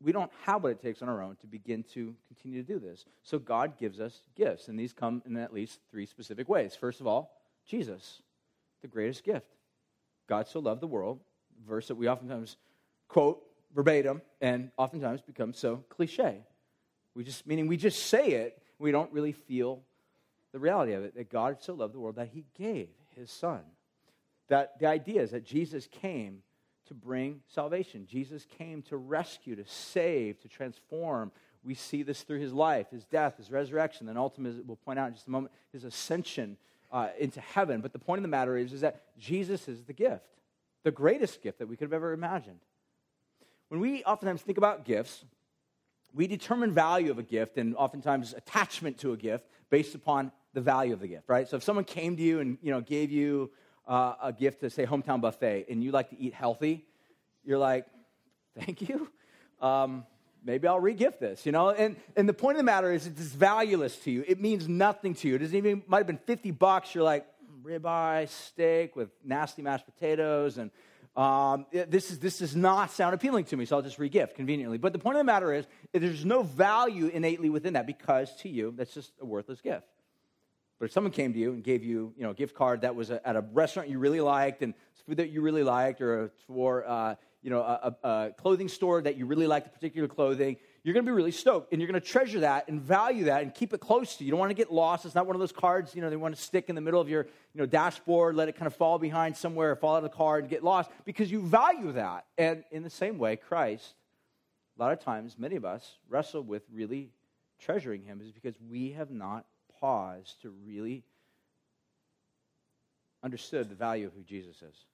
[0.00, 2.78] we don't have what it takes on our own to begin to continue to do
[2.78, 3.04] this.
[3.22, 6.74] So God gives us gifts, and these come in at least three specific ways.
[6.74, 7.32] First of all,
[7.66, 8.22] Jesus
[8.80, 9.48] the greatest gift.
[10.28, 11.20] God so loved the world,
[11.66, 12.56] verse that we oftentimes
[13.08, 13.42] quote
[13.74, 16.44] verbatim and oftentimes becomes so cliche.
[17.14, 19.82] We just meaning we just say it, we don't really feel
[20.52, 23.60] the reality of it that God so loved the world that he gave his son.
[24.48, 26.42] That the idea is that Jesus came
[26.86, 28.06] to bring salvation.
[28.06, 31.30] Jesus came to rescue, to save, to transform.
[31.62, 35.08] We see this through his life, his death, his resurrection, then ultimately, we'll point out
[35.08, 36.56] in just a moment, his ascension
[36.90, 37.82] uh, into heaven.
[37.82, 40.24] But the point of the matter is, is that Jesus is the gift,
[40.82, 42.60] the greatest gift that we could have ever imagined.
[43.68, 45.24] When we oftentimes think about gifts,
[46.18, 50.60] we determine value of a gift and oftentimes attachment to a gift based upon the
[50.60, 51.46] value of the gift, right?
[51.46, 53.52] So if someone came to you and you know gave you
[53.86, 56.84] uh, a gift to say hometown buffet and you like to eat healthy,
[57.44, 57.86] you're like,
[58.58, 59.08] thank you.
[59.62, 60.04] Um,
[60.44, 61.70] maybe I'll regift this, you know?
[61.70, 64.24] And, and the point of the matter is it's valueless to you.
[64.26, 65.36] It means nothing to you.
[65.36, 66.94] It doesn't even, might have been 50 bucks.
[66.96, 67.26] You're like,
[67.62, 70.58] ribeye steak with nasty mashed potatoes.
[70.58, 70.72] And
[71.16, 74.78] um, this, is, this does not sound appealing to me, so I'll just regift conveniently.
[74.78, 78.48] But the point of the matter is there's no value innately within that because to
[78.48, 79.86] you, that's just a worthless gift.
[80.78, 82.94] But if someone came to you and gave you, you know, a gift card that
[82.94, 84.74] was at a restaurant you really liked and
[85.08, 89.16] food that you really liked, or for uh, you know, a, a, clothing store that
[89.16, 90.56] you really liked the particular clothing,
[90.88, 93.42] you're going to be really stoked and you're going to treasure that and value that
[93.42, 94.28] and keep it close to you.
[94.28, 95.04] You don't want to get lost.
[95.04, 96.98] It's not one of those cards, you know, they want to stick in the middle
[96.98, 100.10] of your, you know, dashboard, let it kind of fall behind somewhere, fall out of
[100.10, 102.24] the car and get lost because you value that.
[102.38, 103.92] And in the same way, Christ,
[104.78, 107.10] a lot of times, many of us wrestle with really
[107.60, 109.44] treasuring him is because we have not
[109.78, 111.04] paused to really
[113.22, 114.84] understood the value of who Jesus is.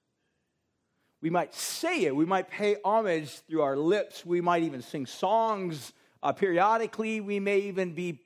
[1.24, 2.14] We might say it.
[2.14, 4.26] We might pay homage through our lips.
[4.26, 7.22] We might even sing songs uh, periodically.
[7.22, 8.20] We may even be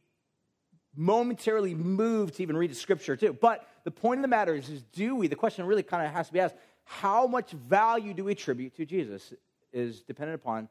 [0.97, 3.35] momentarily moved to even read the scripture too.
[3.41, 6.13] But the point of the matter is, is do we, the question really kind of
[6.13, 6.57] has to be asked,
[6.87, 9.33] how much value do we attribute to Jesus
[9.73, 10.69] is dependent upon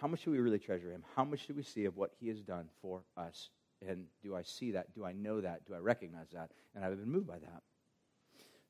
[0.00, 1.02] how much do we really treasure him?
[1.16, 3.48] How much do we see of what he has done for us?
[3.84, 4.94] And do I see that?
[4.94, 5.66] Do I know that?
[5.66, 6.52] Do I recognize that?
[6.76, 7.62] And I've been moved by that.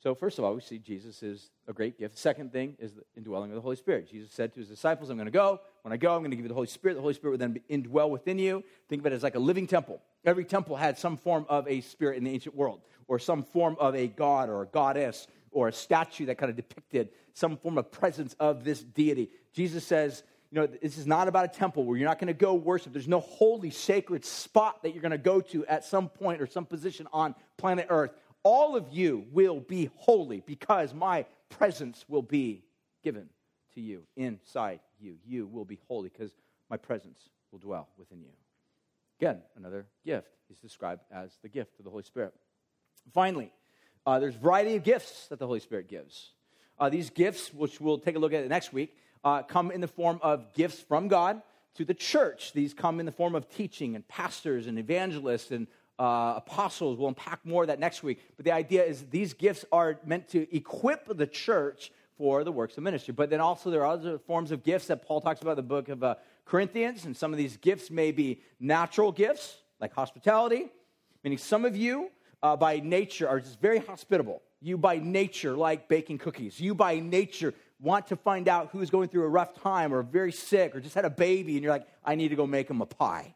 [0.02, 2.16] So, first of all, we see Jesus is a great gift.
[2.16, 4.10] Second thing is the indwelling of the Holy Spirit.
[4.10, 5.60] Jesus said to his disciples, I'm going to go.
[5.82, 6.94] When I go, I'm going to give you the Holy Spirit.
[6.94, 8.64] The Holy Spirit will then indwell within you.
[8.88, 10.00] Think of it as like a living temple.
[10.24, 13.76] Every temple had some form of a spirit in the ancient world, or some form
[13.78, 17.76] of a god or a goddess or a statue that kind of depicted some form
[17.76, 19.30] of presence of this deity.
[19.52, 22.34] Jesus says, you know, this is not about a temple where you're not going to
[22.34, 22.92] go worship.
[22.92, 26.46] There's no holy, sacred spot that you're going to go to at some point or
[26.46, 28.12] some position on planet Earth.
[28.42, 32.64] All of you will be holy because my presence will be
[33.02, 33.28] given
[33.74, 35.16] to you inside you.
[35.26, 36.32] You will be holy because
[36.70, 38.30] my presence will dwell within you.
[39.20, 42.32] Again, another gift is described as the gift of the Holy Spirit.
[43.12, 43.52] Finally,
[44.06, 46.30] uh, there's a variety of gifts that the Holy Spirit gives.
[46.78, 49.88] Uh, these gifts, which we'll take a look at next week, uh, come in the
[49.88, 51.42] form of gifts from God
[51.74, 52.52] to the church.
[52.52, 55.66] These come in the form of teaching and pastors and evangelists and
[56.00, 56.98] uh, apostles.
[56.98, 58.20] We'll unpack more of that next week.
[58.36, 62.78] But the idea is these gifts are meant to equip the church for the works
[62.78, 63.12] of ministry.
[63.12, 65.62] But then also there are other forms of gifts that Paul talks about in the
[65.62, 66.14] book of uh,
[66.46, 70.70] Corinthians, and some of these gifts may be natural gifts, like hospitality,
[71.22, 72.10] meaning some of you
[72.42, 74.40] uh, by nature are just very hospitable.
[74.62, 76.58] You by nature like baking cookies.
[76.58, 80.32] You by nature want to find out who's going through a rough time or very
[80.32, 82.80] sick or just had a baby, and you're like, I need to go make them
[82.80, 83.34] a pie.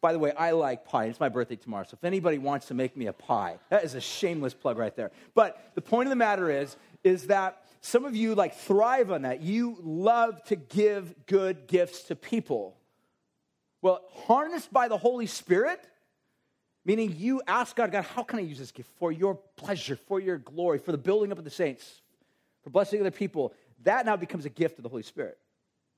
[0.00, 1.06] By the way, I like pie.
[1.06, 1.84] It's my birthday tomorrow.
[1.84, 4.94] So if anybody wants to make me a pie, that is a shameless plug right
[4.96, 5.10] there.
[5.34, 9.22] But the point of the matter is, is that some of you like thrive on
[9.22, 9.40] that.
[9.42, 12.76] You love to give good gifts to people.
[13.82, 15.86] Well, harnessed by the Holy Spirit,
[16.84, 20.20] meaning you ask God, God, how can I use this gift for your pleasure, for
[20.20, 22.00] your glory, for the building up of the saints,
[22.62, 23.54] for blessing other people?
[23.84, 25.38] That now becomes a gift of the Holy Spirit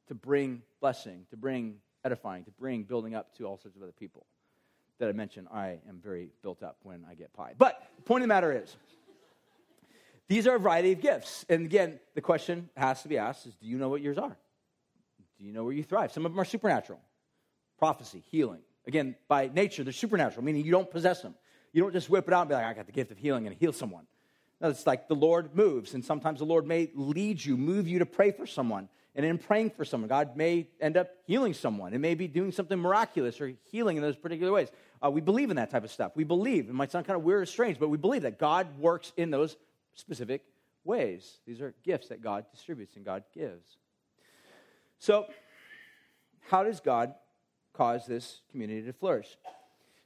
[0.09, 3.93] to bring blessing, to bring edifying, to bring building up to all sorts of other
[3.93, 4.27] people.
[4.99, 7.55] That I mentioned, I am very built up when I get pie.
[7.59, 8.77] But the point of the matter is,
[10.29, 11.45] these are a variety of gifts.
[11.49, 14.37] And again, the question has to be asked is do you know what yours are?
[15.39, 16.13] Do you know where you thrive?
[16.13, 17.01] Some of them are supernatural
[17.83, 18.61] prophecy, healing.
[18.87, 21.35] Again, by nature, they're supernatural, meaning you don't possess them.
[21.73, 23.49] You don't just whip it out and be like, I got the gift of healing
[23.49, 24.07] and heal someone.
[24.61, 27.99] No, it's like the Lord moves, and sometimes the Lord may lead you, move you
[27.99, 28.89] to pray for someone.
[29.15, 31.93] And in praying for someone, God may end up healing someone.
[31.93, 34.69] It may be doing something miraculous or healing in those particular ways.
[35.05, 36.13] Uh, we believe in that type of stuff.
[36.15, 36.69] We believe.
[36.69, 39.31] It might sound kind of weird or strange, but we believe that God works in
[39.31, 39.57] those
[39.95, 40.43] specific
[40.85, 41.41] ways.
[41.47, 43.77] These are gifts that God distributes and God gives.
[44.99, 45.27] So,
[46.49, 47.15] how does God
[47.75, 49.37] cause this community to flourish?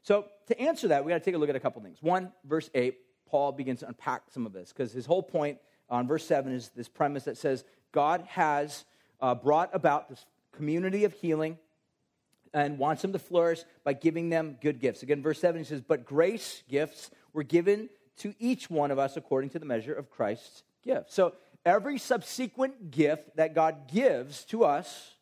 [0.02, 1.98] So, to answer that, we got to take a look at a couple things.
[2.00, 2.96] One, verse 8,
[3.28, 6.70] Paul begins to unpack some of this because his whole point on verse 7 is
[6.74, 8.84] this premise that says God has
[9.20, 11.58] uh, brought about this community of healing
[12.54, 15.02] and wants them to flourish by giving them good gifts.
[15.02, 19.16] Again, verse 7, he says, But grace gifts were given to each one of us
[19.16, 21.12] according to the measure of Christ's gift.
[21.12, 25.16] So every subsequent gift that God gives to us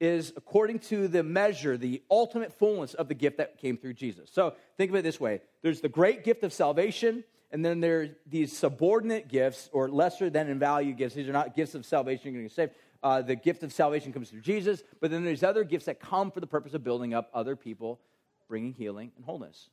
[0.00, 4.30] is according to the measure, the ultimate fullness of the gift that came through Jesus.
[4.32, 8.00] So think of it this way there's the great gift of salvation, and then there
[8.00, 11.14] are these subordinate gifts or lesser than in value gifts.
[11.14, 12.70] These are not gifts of salvation you're going to save.
[13.02, 16.30] Uh, the gift of salvation comes through Jesus, but then there's other gifts that come
[16.30, 17.98] for the purpose of building up other people,
[18.48, 19.70] bringing healing and wholeness.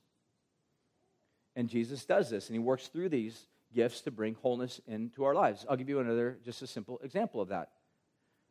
[1.56, 5.34] And Jesus does this, and he works through these gifts to bring wholeness into our
[5.34, 5.66] lives.
[5.70, 7.72] I'll give you another, just a simple example of that.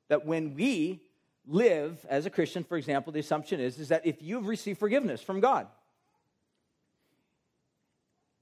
[0.08, 1.00] That when we
[1.46, 5.22] live as a Christian, for example, the assumption is, is that if you've received forgiveness
[5.22, 5.68] from God,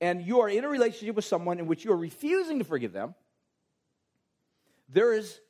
[0.00, 2.92] and you are in a relationship with someone in which you are refusing to forgive
[2.92, 3.14] them,
[4.88, 5.40] there is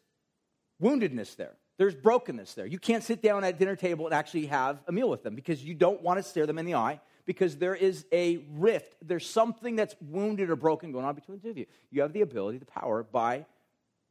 [0.83, 1.57] woundedness there.
[1.77, 2.67] There's brokenness there.
[2.67, 5.65] You can't sit down at dinner table and actually have a meal with them because
[5.65, 8.97] you don't want to stare them in the eye because there is a rift.
[9.03, 11.67] There's something that's wounded or broken going on between the two of you.
[11.91, 13.45] You have the ability, the power, by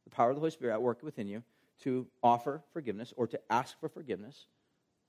[0.04, 1.42] the power of the Holy Spirit at work within you,
[1.82, 4.46] to offer forgiveness or to ask for forgiveness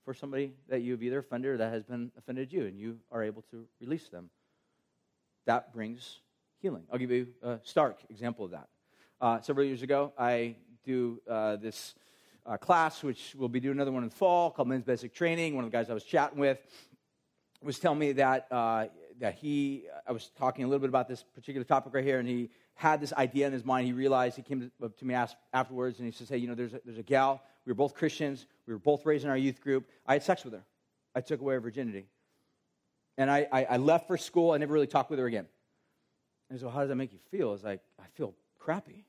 [0.04, 3.22] for somebody that you've either offended or that has been offended you, and you are
[3.22, 4.30] able to release them.
[5.46, 6.20] That brings
[6.60, 6.84] healing.
[6.90, 8.68] I'll give you a stark example of that.
[9.20, 11.94] Uh, several years ago, I do uh, this
[12.46, 15.54] uh, class, which we'll be doing another one in the fall, called Men's Basic Training.
[15.54, 16.58] One of the guys I was chatting with
[17.62, 18.86] was telling me that, uh,
[19.18, 22.28] that he, I was talking a little bit about this particular topic right here, and
[22.28, 23.86] he had this idea in his mind.
[23.86, 25.14] He realized, he came to, to me
[25.52, 27.42] afterwards, and he says, Hey, you know, there's a, there's a gal.
[27.64, 28.46] We were both Christians.
[28.66, 29.88] We were both raised in our youth group.
[30.06, 30.62] I had sex with her.
[31.14, 32.06] I took away her virginity.
[33.18, 34.52] And I, I, I left for school.
[34.52, 35.46] I never really talked with her again.
[36.50, 37.54] And so, how does that make you feel?
[37.54, 39.05] It's like, I feel crappy.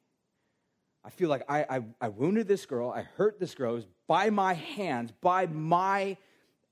[1.07, 2.91] I feel like I, I, I wounded this girl.
[2.91, 3.81] I hurt this girl.
[4.07, 6.17] By my hands, by my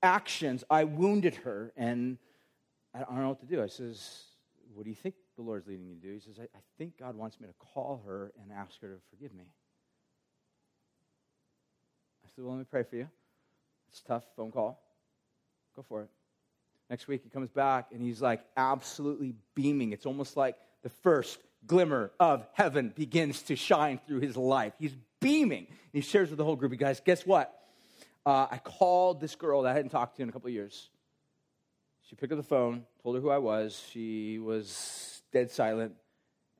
[0.02, 2.18] actions, I wounded her, and
[2.94, 3.62] I don't know what to do.
[3.62, 4.24] I says,
[4.74, 6.12] What do you think the Lord's leading you to do?
[6.12, 9.00] He says, I, I think God wants me to call her and ask her to
[9.08, 9.44] forgive me.
[12.22, 13.08] I said, Well, let me pray for you.
[13.88, 14.82] It's tough phone call.
[15.74, 16.10] Go for it.
[16.90, 19.92] Next week, he comes back and he's like absolutely beaming.
[19.92, 24.72] It's almost like the first glimmer of heaven begins to shine through his life.
[24.78, 25.66] He's beaming.
[25.92, 27.52] He shares with the whole group you guys, guess what?
[28.24, 30.90] Uh, I called this girl that I hadn't talked to in a couple of years.
[32.02, 33.82] She picked up the phone, told her who I was.
[33.90, 35.94] She was dead silent.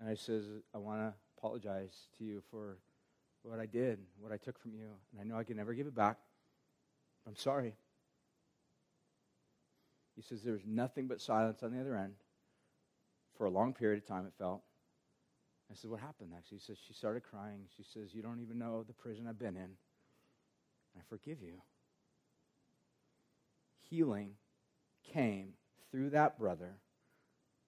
[0.01, 0.45] And I says,
[0.75, 2.79] I want to apologize to you for
[3.43, 4.89] what I did, what I took from you.
[5.13, 6.19] And I know I can never give it back.
[7.27, 7.75] I'm sorry.
[10.15, 12.15] He says, There was nothing but silence on the other end
[13.37, 14.63] for a long period of time, it felt.
[15.71, 16.51] I said, What happened next?
[16.51, 17.67] He says, She started crying.
[17.77, 19.71] She says, You don't even know the prison I've been in.
[20.97, 21.61] I forgive you.
[23.91, 24.33] Healing
[25.12, 25.53] came
[25.91, 26.77] through that brother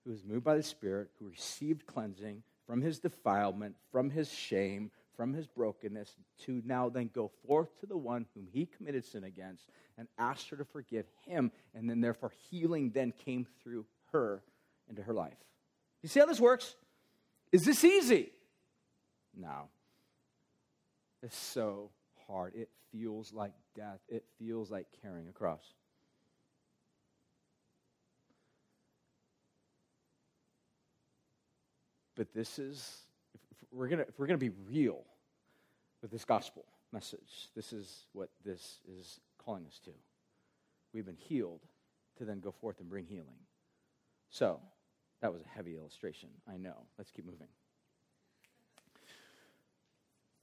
[0.04, 4.90] who was moved by the Spirit, who received cleansing from his defilement, from his shame,
[5.16, 9.24] from his brokenness, to now then go forth to the one whom he committed sin
[9.24, 11.50] against and asked her to forgive him.
[11.74, 14.42] And then, therefore, healing then came through her
[14.88, 15.36] into her life.
[16.02, 16.76] You see how this works?
[17.52, 18.32] Is this easy?
[19.36, 19.68] No.
[21.22, 21.90] It's so
[22.26, 22.54] hard.
[22.54, 25.74] It feels like death, it feels like carrying a cross.
[32.16, 33.02] But this is,
[33.34, 35.04] if we're going to we're gonna be real
[36.02, 39.92] with this gospel message, this is what this is calling us to.
[40.92, 41.60] We've been healed
[42.16, 43.38] to then go forth and bring healing.
[44.30, 44.60] So,
[45.20, 46.76] that was a heavy illustration, I know.
[46.96, 47.48] Let's keep moving.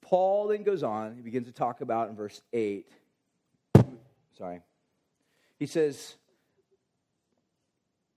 [0.01, 2.87] Paul then goes on, he begins to talk about in verse 8.
[4.37, 4.61] Sorry.
[5.57, 6.15] He says,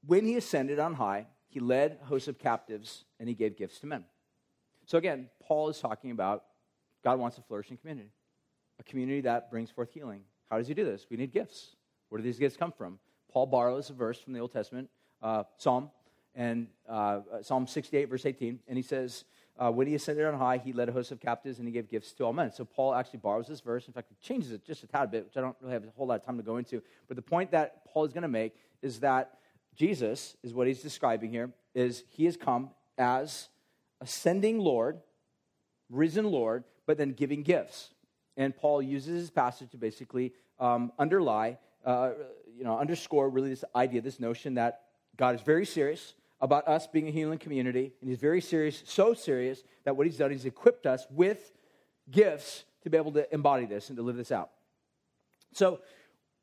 [0.07, 3.87] When he ascended on high, he led hosts of captives and he gave gifts to
[3.87, 4.05] men.
[4.85, 6.45] So again, Paul is talking about
[7.05, 8.11] God wants a flourishing community,
[8.79, 10.23] a community that brings forth healing.
[10.51, 11.07] How does he do this?
[11.11, 11.77] We need gifts.
[12.09, 12.99] Where do these gifts come from?
[13.31, 14.89] Paul borrows a verse from the Old Testament,
[15.23, 15.91] uh, Psalm,
[16.39, 19.25] and uh, Psalm 68, verse 18, and he says,
[19.59, 21.91] uh, when he ascended on high, he led a host of captives and he gave
[21.91, 22.53] gifts to all men.
[22.53, 23.89] So Paul actually borrows this verse.
[23.89, 25.89] In fact, he changes it just a tad bit, which I don't really have a
[25.97, 26.81] whole lot of time to go into.
[27.09, 29.39] But the point that Paul is going to make is that
[29.75, 33.49] Jesus is what he's describing here, is he has come as
[34.01, 35.01] ascending Lord,
[35.91, 37.91] risen Lord, but then giving gifts.
[38.37, 42.11] And Paul uses his passage to basically um, underlie, uh,
[42.57, 44.83] you know, underscore really this idea, this notion that
[45.17, 49.15] God is very serious about us being a healing community, and he's very serious, so
[49.15, 51.53] serious that what he's done is equipped us with
[52.11, 54.51] gifts to be able to embody this and to live this out.
[55.53, 55.81] So,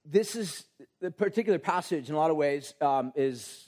[0.07, 0.65] this is
[1.01, 3.65] the particular passage in a lot of ways um, is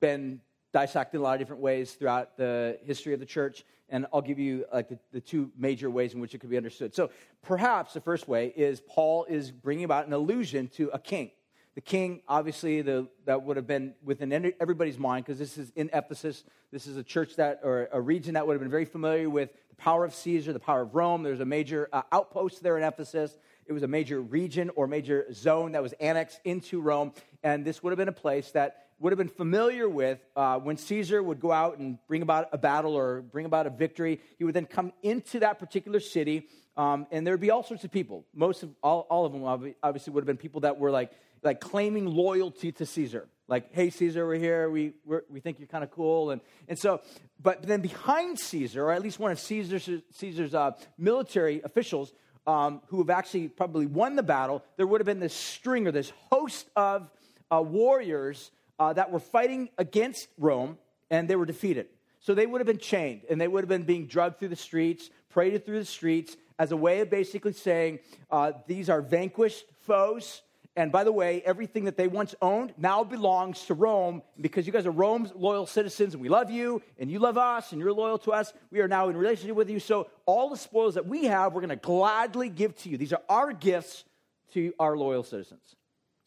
[0.00, 0.40] been
[0.72, 4.20] dissected in a lot of different ways throughout the history of the church and i'll
[4.20, 7.08] give you like the, the, two major ways in which it could be understood so
[7.42, 11.30] perhaps the first way is paul is bringing about an allusion to a king
[11.76, 15.90] the king, obviously, the, that would have been within everybody's mind because this is in
[15.92, 16.42] Ephesus.
[16.72, 19.50] This is a church that, or a region that would have been very familiar with
[19.68, 21.22] the power of Caesar, the power of Rome.
[21.22, 23.36] There's a major uh, outpost there in Ephesus.
[23.66, 27.12] It was a major region or major zone that was annexed into Rome.
[27.42, 30.78] And this would have been a place that would have been familiar with uh, when
[30.78, 34.22] Caesar would go out and bring about a battle or bring about a victory.
[34.38, 36.48] He would then come into that particular city,
[36.78, 38.24] um, and there would be all sorts of people.
[38.34, 41.10] Most of all, all of them obviously would have been people that were like
[41.46, 43.28] like claiming loyalty to Caesar.
[43.48, 44.68] Like, hey, Caesar, we're here.
[44.68, 46.30] We, we're, we think you're kind of cool.
[46.30, 47.00] And, and so,
[47.40, 52.12] but then behind Caesar, or at least one of Caesar's, Caesar's uh, military officials
[52.46, 55.92] um, who have actually probably won the battle, there would have been this string or
[55.92, 57.08] this host of
[57.50, 60.76] uh, warriors uh, that were fighting against Rome,
[61.10, 61.86] and they were defeated.
[62.20, 64.56] So they would have been chained, and they would have been being drugged through the
[64.56, 69.64] streets, paraded through the streets, as a way of basically saying, uh, these are vanquished
[69.82, 70.42] foes
[70.76, 74.22] and by the way, everything that they once owned now belongs to Rome.
[74.38, 77.72] Because you guys are Rome's loyal citizens and we love you and you love us
[77.72, 79.80] and you're loyal to us, we are now in relationship with you.
[79.80, 82.98] So all the spoils that we have, we're going to gladly give to you.
[82.98, 84.04] These are our gifts
[84.52, 85.76] to our loyal citizens.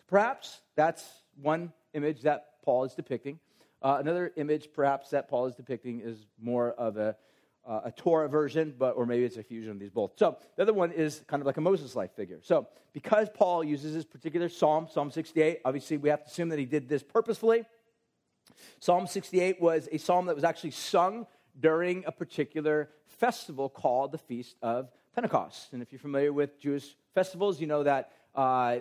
[0.07, 1.07] Perhaps that's
[1.39, 3.39] one image that Paul is depicting.
[3.83, 7.15] Uh, another image, perhaps, that Paul is depicting is more of a
[7.67, 10.11] uh, a Torah version, but or maybe it's a fusion of these both.
[10.15, 12.39] So the other one is kind of like a Moses-like figure.
[12.41, 16.59] So because Paul uses this particular psalm, Psalm 68, obviously we have to assume that
[16.59, 17.65] he did this purposefully.
[18.79, 21.27] Psalm 68 was a psalm that was actually sung
[21.59, 25.73] during a particular festival called the Feast of Pentecost.
[25.73, 28.77] And if you're familiar with Jewish festivals, you know that uh,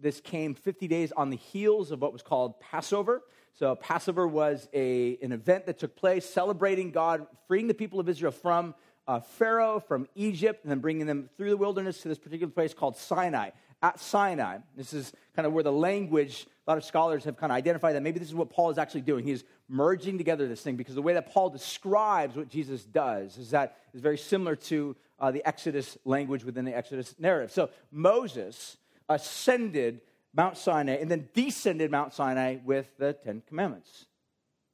[0.00, 3.22] this came 50 days on the heels of what was called Passover.
[3.52, 8.08] So, Passover was a, an event that took place celebrating God freeing the people of
[8.08, 8.74] Israel from
[9.06, 12.72] uh, Pharaoh, from Egypt, and then bringing them through the wilderness to this particular place
[12.72, 13.50] called Sinai.
[13.82, 14.58] at Sinai.
[14.76, 17.96] This is kind of where the language, a lot of scholars have kind of identified
[17.96, 19.24] that maybe this is what Paul is actually doing.
[19.24, 23.50] He's merging together this thing because the way that Paul describes what Jesus does is
[23.50, 27.50] that is very similar to uh, the Exodus language within the Exodus narrative.
[27.52, 28.76] So Moses
[29.08, 30.02] ascended
[30.34, 34.06] Mount Sinai and then descended Mount Sinai with the Ten Commandments.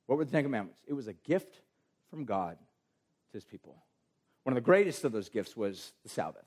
[0.07, 0.80] What were the Ten Commandments?
[0.86, 1.61] It was a gift
[2.11, 3.76] from God to his people.
[4.44, 6.44] One of the greatest of those gifts was the Sabbath.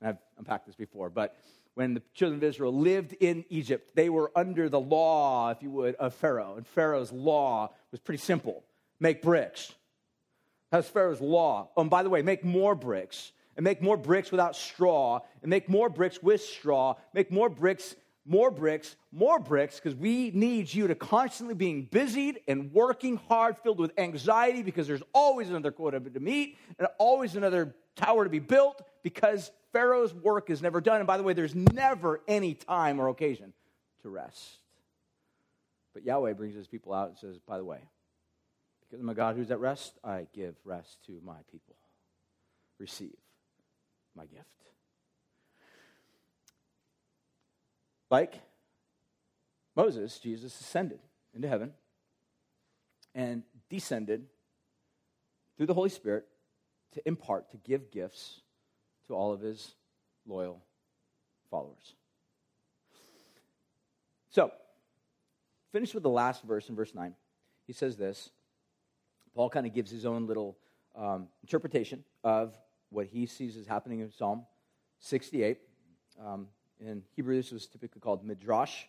[0.00, 1.36] And I've unpacked this before, but
[1.74, 5.70] when the children of Israel lived in Egypt, they were under the law, if you
[5.70, 6.54] would, of Pharaoh.
[6.56, 8.64] And Pharaoh's law was pretty simple
[9.00, 9.72] make bricks.
[10.70, 11.70] That's Pharaoh's law.
[11.76, 13.32] Oh, and by the way, make more bricks.
[13.56, 15.20] And make more bricks without straw.
[15.42, 16.94] And make more bricks with straw.
[17.12, 17.96] Make more bricks,
[18.26, 23.56] more bricks, more bricks, because we need you to constantly being busied and working hard,
[23.58, 28.30] filled with anxiety, because there's always another quota to meet and always another tower to
[28.30, 30.98] be built, because Pharaoh's work is never done.
[30.98, 33.52] And by the way, there's never any time or occasion
[34.02, 34.58] to rest.
[35.92, 37.80] But Yahweh brings his people out and says, by the way,
[38.80, 41.76] because I'm a God who's at rest, I give rest to my people.
[42.78, 43.16] Receive
[44.14, 44.44] my gift.
[48.10, 48.40] Like
[49.76, 50.98] Moses, Jesus ascended
[51.34, 51.72] into heaven
[53.14, 54.26] and descended
[55.56, 56.26] through the Holy Spirit
[56.92, 58.40] to impart, to give gifts
[59.06, 59.74] to all of his
[60.26, 60.60] loyal
[61.50, 61.94] followers.
[64.30, 64.52] So,
[65.72, 67.14] finish with the last verse in verse 9.
[67.66, 68.30] He says this.
[69.34, 70.56] Paul kind of gives his own little
[70.96, 72.56] um, interpretation of
[72.90, 74.44] what he sees as happening in Psalm
[74.98, 75.58] 68.
[76.24, 76.48] Um,
[76.80, 78.84] in Hebrew, this was typically called midrash.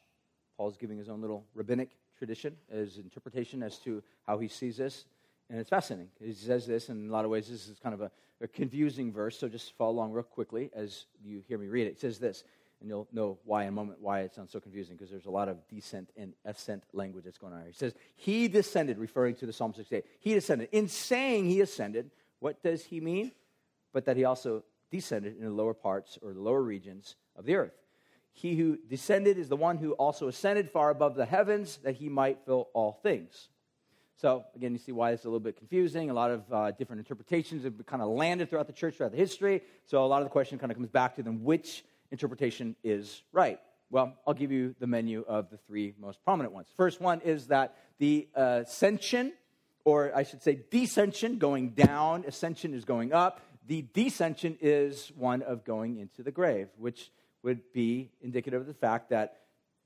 [0.58, 5.06] Paul's giving his own little rabbinic tradition as interpretation as to how he sees this.
[5.50, 6.10] And it's fascinating.
[6.24, 8.48] He says this, and in a lot of ways, this is kind of a, a
[8.48, 11.92] confusing verse, so just follow along real quickly as you hear me read it.
[11.92, 12.44] It says this,
[12.80, 15.32] and you'll know why in a moment why it sounds so confusing, because there's a
[15.32, 17.68] lot of descent and ascent language that's going on here.
[17.70, 20.06] He says, He descended, referring to the Psalm 68.
[20.20, 20.70] He descended.
[20.72, 23.32] In saying he ascended, what does he mean?
[23.94, 27.56] But that he also descended in the lower parts or the lower regions of the
[27.56, 27.74] earth.
[28.34, 32.10] He who descended is the one who also ascended far above the heavens that he
[32.10, 33.50] might fill all things.
[34.18, 36.10] So, again, you see why it's a little bit confusing.
[36.10, 39.18] A lot of uh, different interpretations have kind of landed throughout the church, throughout the
[39.18, 39.64] history.
[39.86, 43.24] So, a lot of the question kind of comes back to then which interpretation is
[43.32, 43.60] right?
[43.90, 46.68] Well, I'll give you the menu of the three most prominent ones.
[46.78, 49.34] First one is that the ascension,
[49.84, 53.42] or I should say descension, going down, ascension is going up.
[53.68, 57.12] The descension is one of going into the grave, which
[57.44, 59.38] would be indicative of the fact that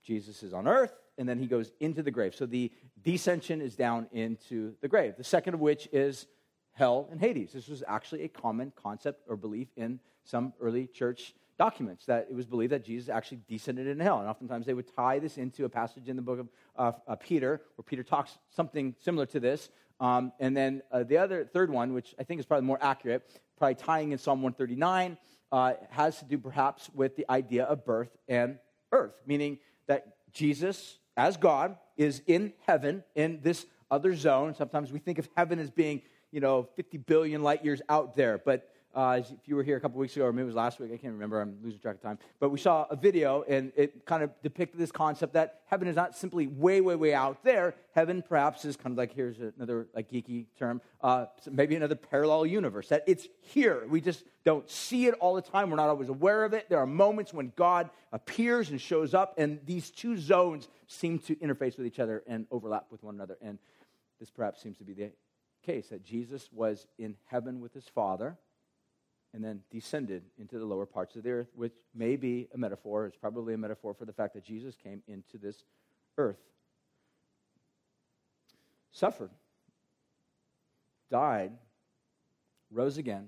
[0.03, 2.35] Jesus is on earth, and then he goes into the grave.
[2.35, 2.71] So the
[3.03, 5.15] descension is down into the grave.
[5.17, 6.27] The second of which is
[6.73, 7.53] hell and Hades.
[7.53, 12.35] This was actually a common concept or belief in some early church documents that it
[12.35, 14.19] was believed that Jesus actually descended into hell.
[14.19, 17.15] And oftentimes they would tie this into a passage in the book of uh, uh,
[17.15, 19.69] Peter, where Peter talks something similar to this.
[19.99, 23.39] Um, and then uh, the other third one, which I think is probably more accurate,
[23.57, 25.17] probably tying in Psalm 139,
[25.55, 28.59] uh, has to do perhaps with the idea of birth and
[28.91, 34.53] earth, meaning that Jesus, as God, is in heaven in this other zone.
[34.53, 38.37] Sometimes we think of heaven as being, you know, 50 billion light years out there,
[38.37, 40.79] but uh, if you were here a couple weeks ago, or maybe it was last
[40.79, 42.17] week, I can't remember, I'm losing track of time.
[42.39, 45.97] But we saw a video, and it kind of depicted this concept that heaven is
[45.97, 47.75] not simply way, way, way out there.
[47.93, 52.45] Heaven perhaps is kind of like, here's another like geeky term, uh, maybe another parallel
[52.45, 53.85] universe, that it's here.
[53.89, 55.69] We just don't see it all the time.
[55.69, 56.69] We're not always aware of it.
[56.69, 61.35] There are moments when God appears and shows up, and these two zones seem to
[61.35, 63.37] interface with each other and overlap with one another.
[63.41, 63.59] And
[64.21, 65.11] this perhaps seems to be the
[65.65, 68.37] case that Jesus was in heaven with his Father
[69.35, 73.05] and then descended into the lower parts of the earth, which may be a metaphor,
[73.05, 75.65] it's probably a metaphor for the fact that Jesus came into this
[76.17, 76.39] earth,
[78.93, 79.31] suffered,
[81.11, 81.51] died,
[82.71, 83.27] rose again,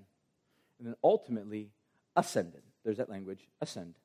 [0.79, 1.71] and then ultimately
[2.15, 2.61] ascended.
[2.85, 3.95] There's that language, ascend,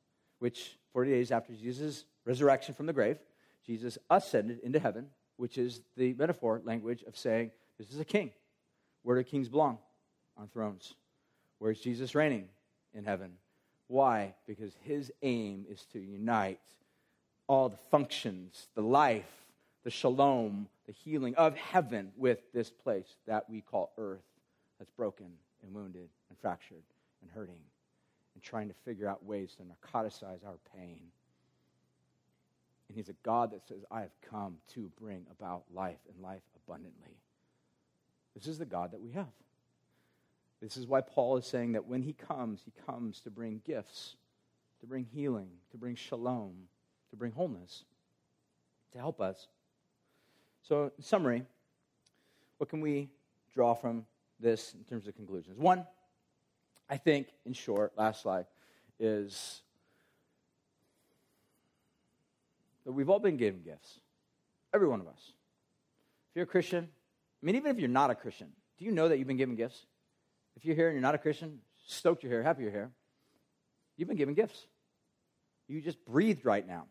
[0.40, 3.18] which 40 days after Jesus' resurrection from the grave,
[3.64, 8.32] Jesus ascended into heaven, which is the metaphor language of saying, This is a king.
[9.04, 9.78] Where do kings belong?
[10.36, 10.94] On thrones.
[11.62, 12.48] Where's Jesus reigning?
[12.92, 13.34] In heaven.
[13.86, 14.34] Why?
[14.48, 16.58] Because his aim is to unite
[17.46, 19.30] all the functions, the life,
[19.84, 24.24] the shalom, the healing of heaven with this place that we call earth
[24.80, 25.30] that's broken
[25.62, 26.82] and wounded and fractured
[27.20, 27.62] and hurting
[28.34, 30.98] and trying to figure out ways to narcotize our pain.
[32.88, 36.42] And he's a God that says, I have come to bring about life and life
[36.66, 37.14] abundantly.
[38.34, 39.28] This is the God that we have.
[40.62, 44.16] This is why Paul is saying that when he comes, he comes to bring gifts
[44.82, 46.52] to bring healing, to bring shalom,
[47.10, 47.84] to bring wholeness,
[48.92, 49.46] to help us.
[50.62, 51.44] So, in summary,
[52.58, 53.08] what can we
[53.54, 54.04] draw from
[54.40, 55.56] this in terms of conclusions?
[55.56, 55.86] One,
[56.90, 58.46] I think, in short, last slide,
[58.98, 59.62] is
[62.84, 64.00] that we've all been given gifts.
[64.74, 65.32] Every one of us.
[66.30, 68.48] If you're a Christian, I mean, even if you're not a Christian,
[68.78, 69.86] do you know that you've been given gifts?
[70.56, 72.90] If you're here and you're not a Christian, stoked you're here, happy you're here.
[73.96, 74.66] You've been given gifts.
[75.68, 76.86] You just breathed right now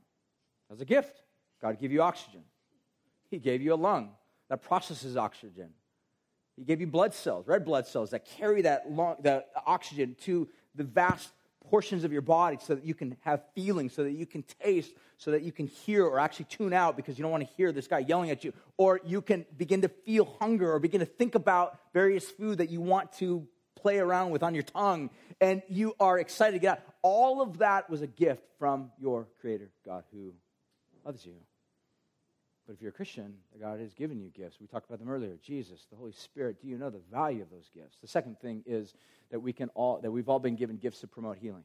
[0.72, 1.22] as a gift.
[1.62, 2.42] God gave you oxygen.
[3.30, 4.12] He gave you a lung
[4.50, 5.70] that processes oxygen.
[6.58, 10.50] He gave you blood cells, red blood cells that carry that, long, that oxygen to
[10.76, 11.30] the vast
[11.70, 14.92] portions of your body so that you can have feelings, so that you can taste,
[15.18, 17.72] so that you can hear or actually tune out because you don't want to hear
[17.72, 18.54] this guy yelling at you.
[18.78, 22.70] Or you can begin to feel hunger or begin to think about various food that
[22.70, 25.10] you want to play around with on your tongue.
[25.40, 26.84] And you are excited to get out.
[27.02, 30.34] All of that was a gift from your Creator, God, who
[31.06, 31.34] loves you.
[32.68, 34.58] But if you're a Christian, God has given you gifts.
[34.60, 35.38] We talked about them earlier.
[35.42, 36.62] Jesus, the Holy Spirit.
[36.62, 37.98] Do you know the value of those gifts?
[38.02, 38.94] The second thing is
[39.32, 41.64] that we can all that we've all been given gifts to promote healing.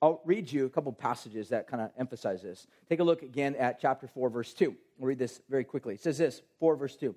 [0.00, 2.66] I'll read you a couple passages that kind of emphasize this.
[2.88, 4.74] Take a look again at chapter 4, verse 2.
[4.98, 5.94] We'll read this very quickly.
[5.94, 7.14] It says this 4, verse 2.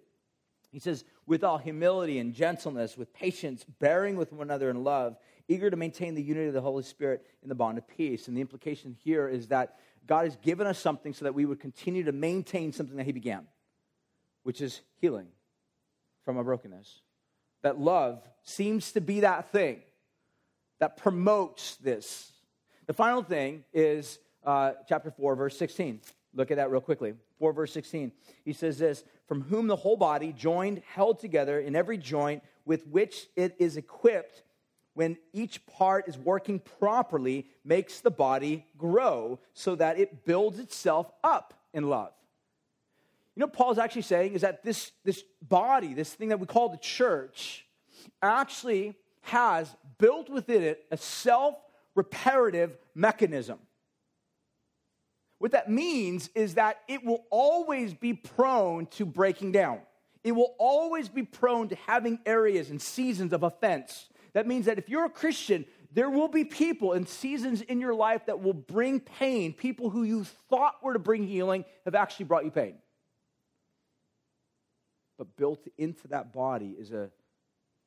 [0.71, 5.17] He says, with all humility and gentleness, with patience, bearing with one another in love,
[5.47, 8.27] eager to maintain the unity of the Holy Spirit in the bond of peace.
[8.27, 9.77] And the implication here is that
[10.07, 13.11] God has given us something so that we would continue to maintain something that He
[13.11, 13.47] began,
[14.43, 15.27] which is healing
[16.25, 17.01] from our brokenness.
[17.63, 19.81] That love seems to be that thing
[20.79, 22.31] that promotes this.
[22.87, 26.01] The final thing is uh, chapter 4, verse 16.
[26.33, 27.13] Look at that real quickly.
[27.39, 28.11] 4, verse 16.
[28.43, 32.87] He says this From whom the whole body, joined, held together in every joint with
[32.87, 34.43] which it is equipped,
[34.93, 41.11] when each part is working properly, makes the body grow so that it builds itself
[41.23, 42.11] up in love.
[43.35, 46.69] You know, Paul's actually saying is that this, this body, this thing that we call
[46.69, 47.65] the church,
[48.21, 51.55] actually has built within it a self
[51.95, 53.59] reparative mechanism.
[55.39, 59.79] What that means is that it will always be prone to breaking down.
[60.23, 64.77] It will always be prone to having areas and seasons of offense that means that
[64.77, 68.53] if you're a Christian, there will be people and seasons in your life that will
[68.53, 69.53] bring pain.
[69.53, 72.75] People who you thought were to bring healing have actually brought you pain.
[75.17, 77.11] But built into that body is a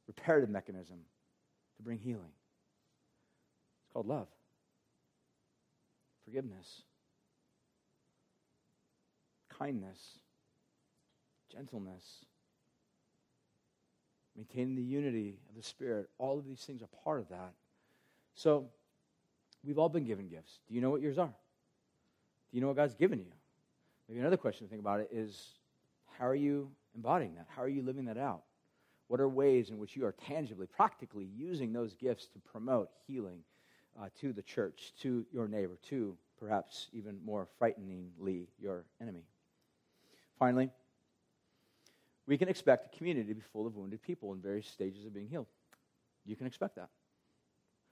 [0.06, 0.98] reparative mechanism
[1.78, 2.32] to bring healing.
[3.82, 4.28] It's called love,
[6.24, 6.82] forgiveness,
[9.58, 9.98] kindness,
[11.50, 12.24] gentleness
[14.36, 16.08] maintaining the unity of the Spirit.
[16.18, 17.52] All of these things are part of that.
[18.34, 18.66] So,
[19.64, 20.58] we've all been given gifts.
[20.68, 21.26] Do you know what yours are?
[21.26, 21.32] Do
[22.56, 23.32] you know what God's given you?
[24.08, 25.58] Maybe another question to think about it is
[26.18, 27.46] how are you embodying that?
[27.48, 28.42] How are you living that out?
[29.08, 33.40] What are ways in which you are tangibly, practically using those gifts to promote healing
[34.00, 39.24] uh, to the church, to your neighbor, to perhaps even more frighteningly, your enemy?
[40.38, 40.70] Finally,
[42.26, 45.14] we can expect a community to be full of wounded people in various stages of
[45.14, 45.46] being healed.
[46.24, 46.88] You can expect that.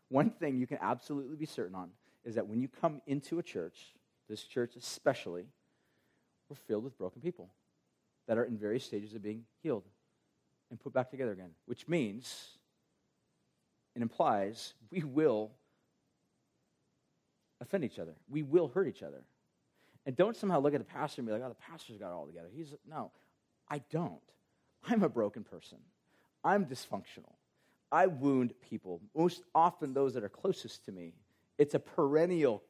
[0.08, 1.90] One thing you can absolutely be certain on
[2.24, 3.94] is that when you come into a church,
[4.28, 5.46] this church especially,
[6.48, 7.50] we're filled with broken people
[8.26, 9.84] that are in various stages of being healed
[10.70, 12.58] and put back together again, which means
[13.94, 15.50] and implies we will
[17.60, 18.14] offend each other.
[18.28, 19.24] We will hurt each other.
[20.06, 22.14] And don't somehow look at the pastor and be like, oh, the pastor's got it
[22.14, 22.48] all together.
[22.54, 23.12] He's no.
[23.72, 24.20] I don't.
[24.86, 25.78] I'm a broken person.
[26.44, 27.32] I'm dysfunctional.
[27.90, 31.14] I wound people, most often those that are closest to me.
[31.56, 32.62] It's a perennial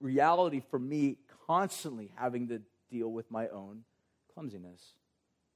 [0.00, 3.82] reality for me constantly having to deal with my own
[4.32, 4.94] clumsiness,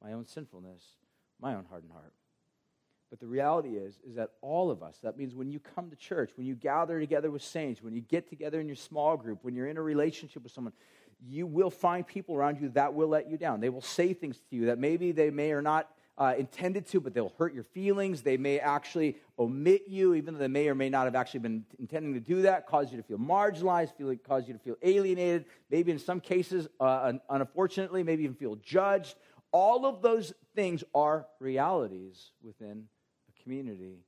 [0.03, 0.83] my own sinfulness,
[1.41, 2.13] my own hardened heart.
[3.09, 5.97] But the reality is, is that all of us, that means when you come to
[5.97, 9.39] church, when you gather together with saints, when you get together in your small group,
[9.43, 10.73] when you're in a relationship with someone,
[11.27, 13.61] you will find people around you that will let you down.
[13.61, 17.01] They will say things to you that maybe they may or not uh, intended to,
[17.01, 18.23] but they'll hurt your feelings.
[18.23, 21.65] They may actually omit you, even though they may or may not have actually been
[21.79, 25.47] intending to do that, cause you to feel marginalized, feel, cause you to feel alienated,
[25.71, 29.15] maybe in some cases, uh, unfortunately, maybe even feel judged.
[29.53, 32.85] All of those things are realities within
[33.29, 34.05] a community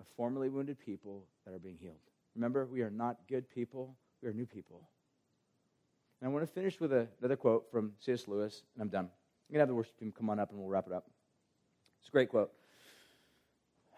[0.00, 1.96] of formerly wounded people that are being healed.
[2.34, 4.88] Remember, we are not good people, we are new people.
[6.20, 8.28] And I want to finish with a, another quote from C.S.
[8.28, 9.04] Lewis, and I'm done.
[9.04, 11.10] I'm going to have the worship team come on up and we'll wrap it up.
[12.00, 12.50] It's a great quote.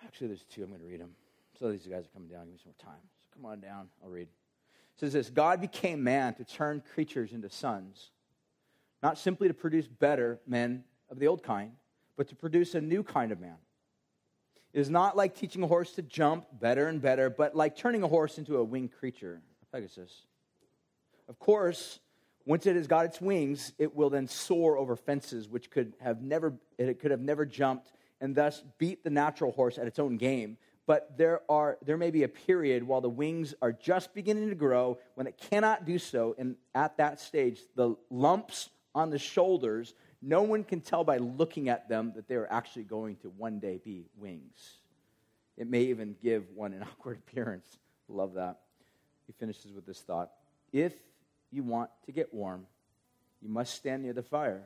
[0.04, 0.62] Actually, there's two.
[0.62, 1.10] I'm going to read them.
[1.58, 2.44] So these guys are coming down.
[2.44, 3.02] Give me some more time.
[3.18, 3.88] It's come on down.
[4.02, 4.28] I'll read.
[4.28, 8.10] It says this God became man to turn creatures into sons,
[9.02, 11.72] not simply to produce better men of the old kind,
[12.16, 13.56] but to produce a new kind of man.
[14.72, 18.02] It is not like teaching a horse to jump better and better, but like turning
[18.02, 19.40] a horse into a winged creature,
[19.72, 20.26] Pegasus.
[21.28, 22.00] Of course,
[22.46, 26.22] once it has got its wings, it will then soar over fences which could have
[26.22, 30.16] never, it could have never jumped and thus beat the natural horse at its own
[30.16, 30.56] game.
[30.86, 34.54] But there, are, there may be a period while the wings are just beginning to
[34.54, 36.36] grow when it cannot do so.
[36.38, 41.68] And at that stage, the lumps on the shoulders, no one can tell by looking
[41.68, 44.76] at them that they are actually going to one day be wings.
[45.56, 47.78] It may even give one an awkward appearance.
[48.08, 48.60] Love that.
[49.26, 50.30] He finishes with this thought
[50.72, 50.94] If
[51.50, 52.66] you want to get warm,
[53.40, 54.62] you must stand near the fire.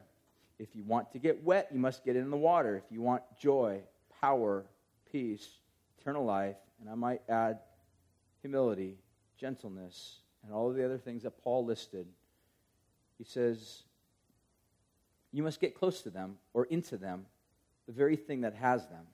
[0.59, 2.77] If you want to get wet, you must get in the water.
[2.77, 3.81] If you want joy,
[4.21, 4.65] power,
[5.11, 5.47] peace,
[5.99, 7.59] eternal life, and I might add
[8.43, 8.97] humility,
[9.39, 12.07] gentleness, and all of the other things that Paul listed,
[13.19, 13.83] he says,
[15.33, 17.27] you must get close to them or into them,
[17.87, 19.05] the very thing that has them.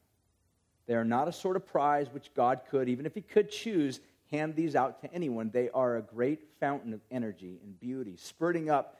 [0.87, 4.01] They are not a sort of prize which God could, even if He could choose,
[4.31, 5.51] hand these out to anyone.
[5.53, 8.99] They are a great fountain of energy and beauty, spurting up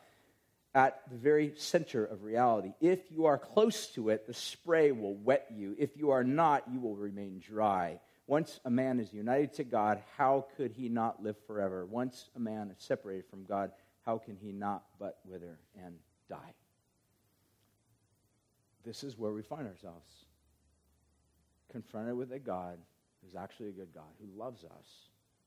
[0.75, 2.73] at the very center of reality.
[2.81, 5.75] If you are close to it, the spray will wet you.
[5.79, 7.99] If you are not, you will remain dry.
[8.27, 11.87] Once a man is united to God, how could he not live forever?
[11.87, 13.71] Once a man is separated from God,
[14.05, 15.97] how can he not but wither and
[16.29, 16.55] die?
[18.85, 20.13] This is where we find ourselves
[21.73, 22.79] confronted with a God
[23.23, 24.87] who's actually a good God, who loves us,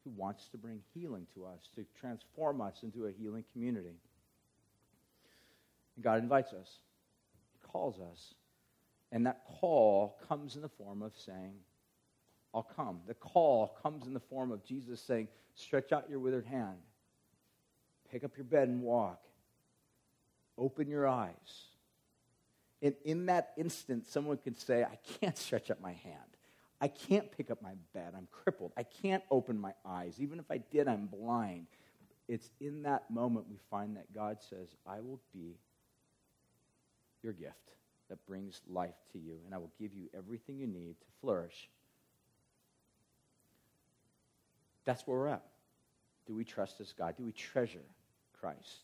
[0.03, 3.95] who wants to bring healing to us, to transform us into a healing community.
[5.95, 6.69] And God invites us,
[7.51, 8.33] He calls us.
[9.11, 11.55] And that call comes in the form of saying,
[12.53, 13.01] I'll come.
[13.07, 16.77] The call comes in the form of Jesus saying, Stretch out your withered hand,
[18.11, 19.21] pick up your bed and walk,
[20.57, 21.65] open your eyes.
[22.81, 26.28] And in that instant, someone could say, I can't stretch up my hand.
[26.81, 28.13] I can't pick up my bed.
[28.15, 28.71] I'm crippled.
[28.77, 30.15] I can't open my eyes.
[30.19, 31.67] Even if I did, I'm blind.
[32.27, 35.57] It's in that moment we find that God says, I will be
[37.21, 37.55] your gift
[38.09, 41.69] that brings life to you, and I will give you everything you need to flourish.
[44.85, 45.43] That's where we're at.
[46.25, 47.15] Do we trust this God?
[47.17, 47.83] Do we treasure
[48.39, 48.83] Christ?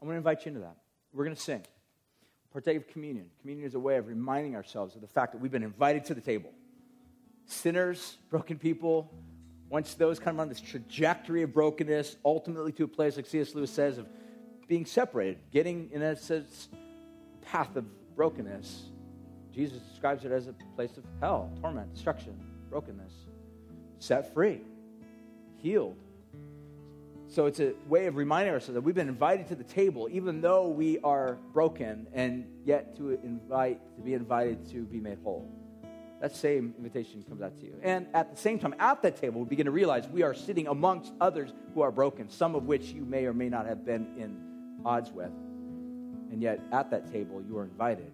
[0.00, 0.76] I want to invite you into that.
[1.12, 1.62] We're going to sing.
[2.52, 3.30] Partake of communion.
[3.40, 6.14] Communion is a way of reminding ourselves of the fact that we've been invited to
[6.14, 6.50] the table.
[7.46, 9.12] Sinners, broken people,
[9.68, 13.54] once those come on this trajectory of brokenness, ultimately to a place, like C.S.
[13.54, 14.06] Lewis says, of
[14.68, 16.68] being separated, getting, in a sense,
[17.42, 17.84] path of
[18.16, 18.84] brokenness.
[19.52, 22.34] Jesus describes it as a place of hell, torment, destruction,
[22.70, 23.12] brokenness.
[23.98, 24.60] Set free,
[25.58, 25.96] healed.
[27.26, 30.40] So it's a way of reminding ourselves that we've been invited to the table, even
[30.40, 35.50] though we are broken, and yet to invite to be invited to be made whole.
[36.24, 37.74] That same invitation comes out to you.
[37.82, 40.68] And at the same time, at that table, we begin to realize we are sitting
[40.68, 44.06] amongst others who are broken, some of which you may or may not have been
[44.16, 44.34] in
[44.86, 45.32] odds with.
[46.32, 48.10] And yet, at that table, you are invited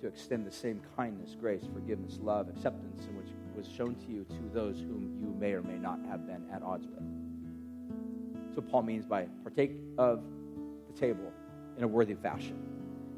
[0.00, 4.24] to extend the same kindness, grace, forgiveness, love, acceptance, in which was shown to you
[4.24, 7.04] to those whom you may or may not have been at odds with.
[8.46, 10.24] That's what Paul means by partake of
[10.92, 11.32] the table
[11.78, 12.60] in a worthy fashion.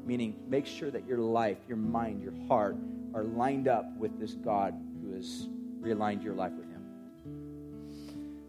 [0.05, 2.75] Meaning, make sure that your life, your mind, your heart
[3.13, 5.47] are lined up with this God who has
[5.79, 6.83] realigned your life with Him.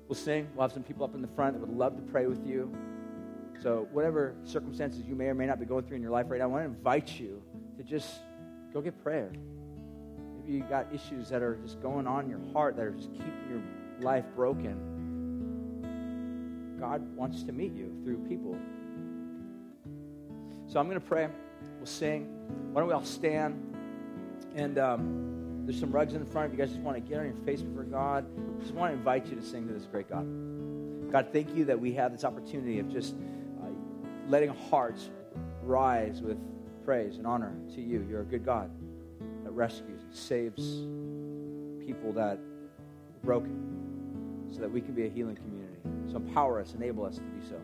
[0.08, 0.48] We'll sing.
[0.54, 2.74] We'll have some people up in the front that would love to pray with you.
[3.62, 6.38] So, whatever circumstances you may or may not be going through in your life right
[6.38, 7.42] now, I want to invite you
[7.78, 8.20] to just
[8.72, 9.30] go get prayer.
[10.40, 13.12] Maybe you got issues that are just going on in your heart that are just
[13.12, 13.62] keeping your
[14.00, 14.90] life broken.
[16.78, 18.58] God wants to meet you through people.
[20.66, 21.28] So, I'm going to pray.
[21.78, 22.26] We'll sing.
[22.72, 23.73] Why don't we all stand?
[24.54, 26.52] And um, there's some rugs in the front.
[26.52, 28.26] If you guys just want to get on your face before God,
[28.58, 30.26] I just want to invite you to sing to this great God.
[31.10, 33.14] God, thank you that we have this opportunity of just
[34.28, 35.10] letting hearts
[35.62, 36.38] rise with
[36.84, 38.06] praise and honor to you.
[38.08, 38.70] You're a good God
[39.42, 40.62] that rescues and saves
[41.86, 45.78] people that are broken so that we can be a healing community.
[46.10, 47.56] So empower us, enable us to be so.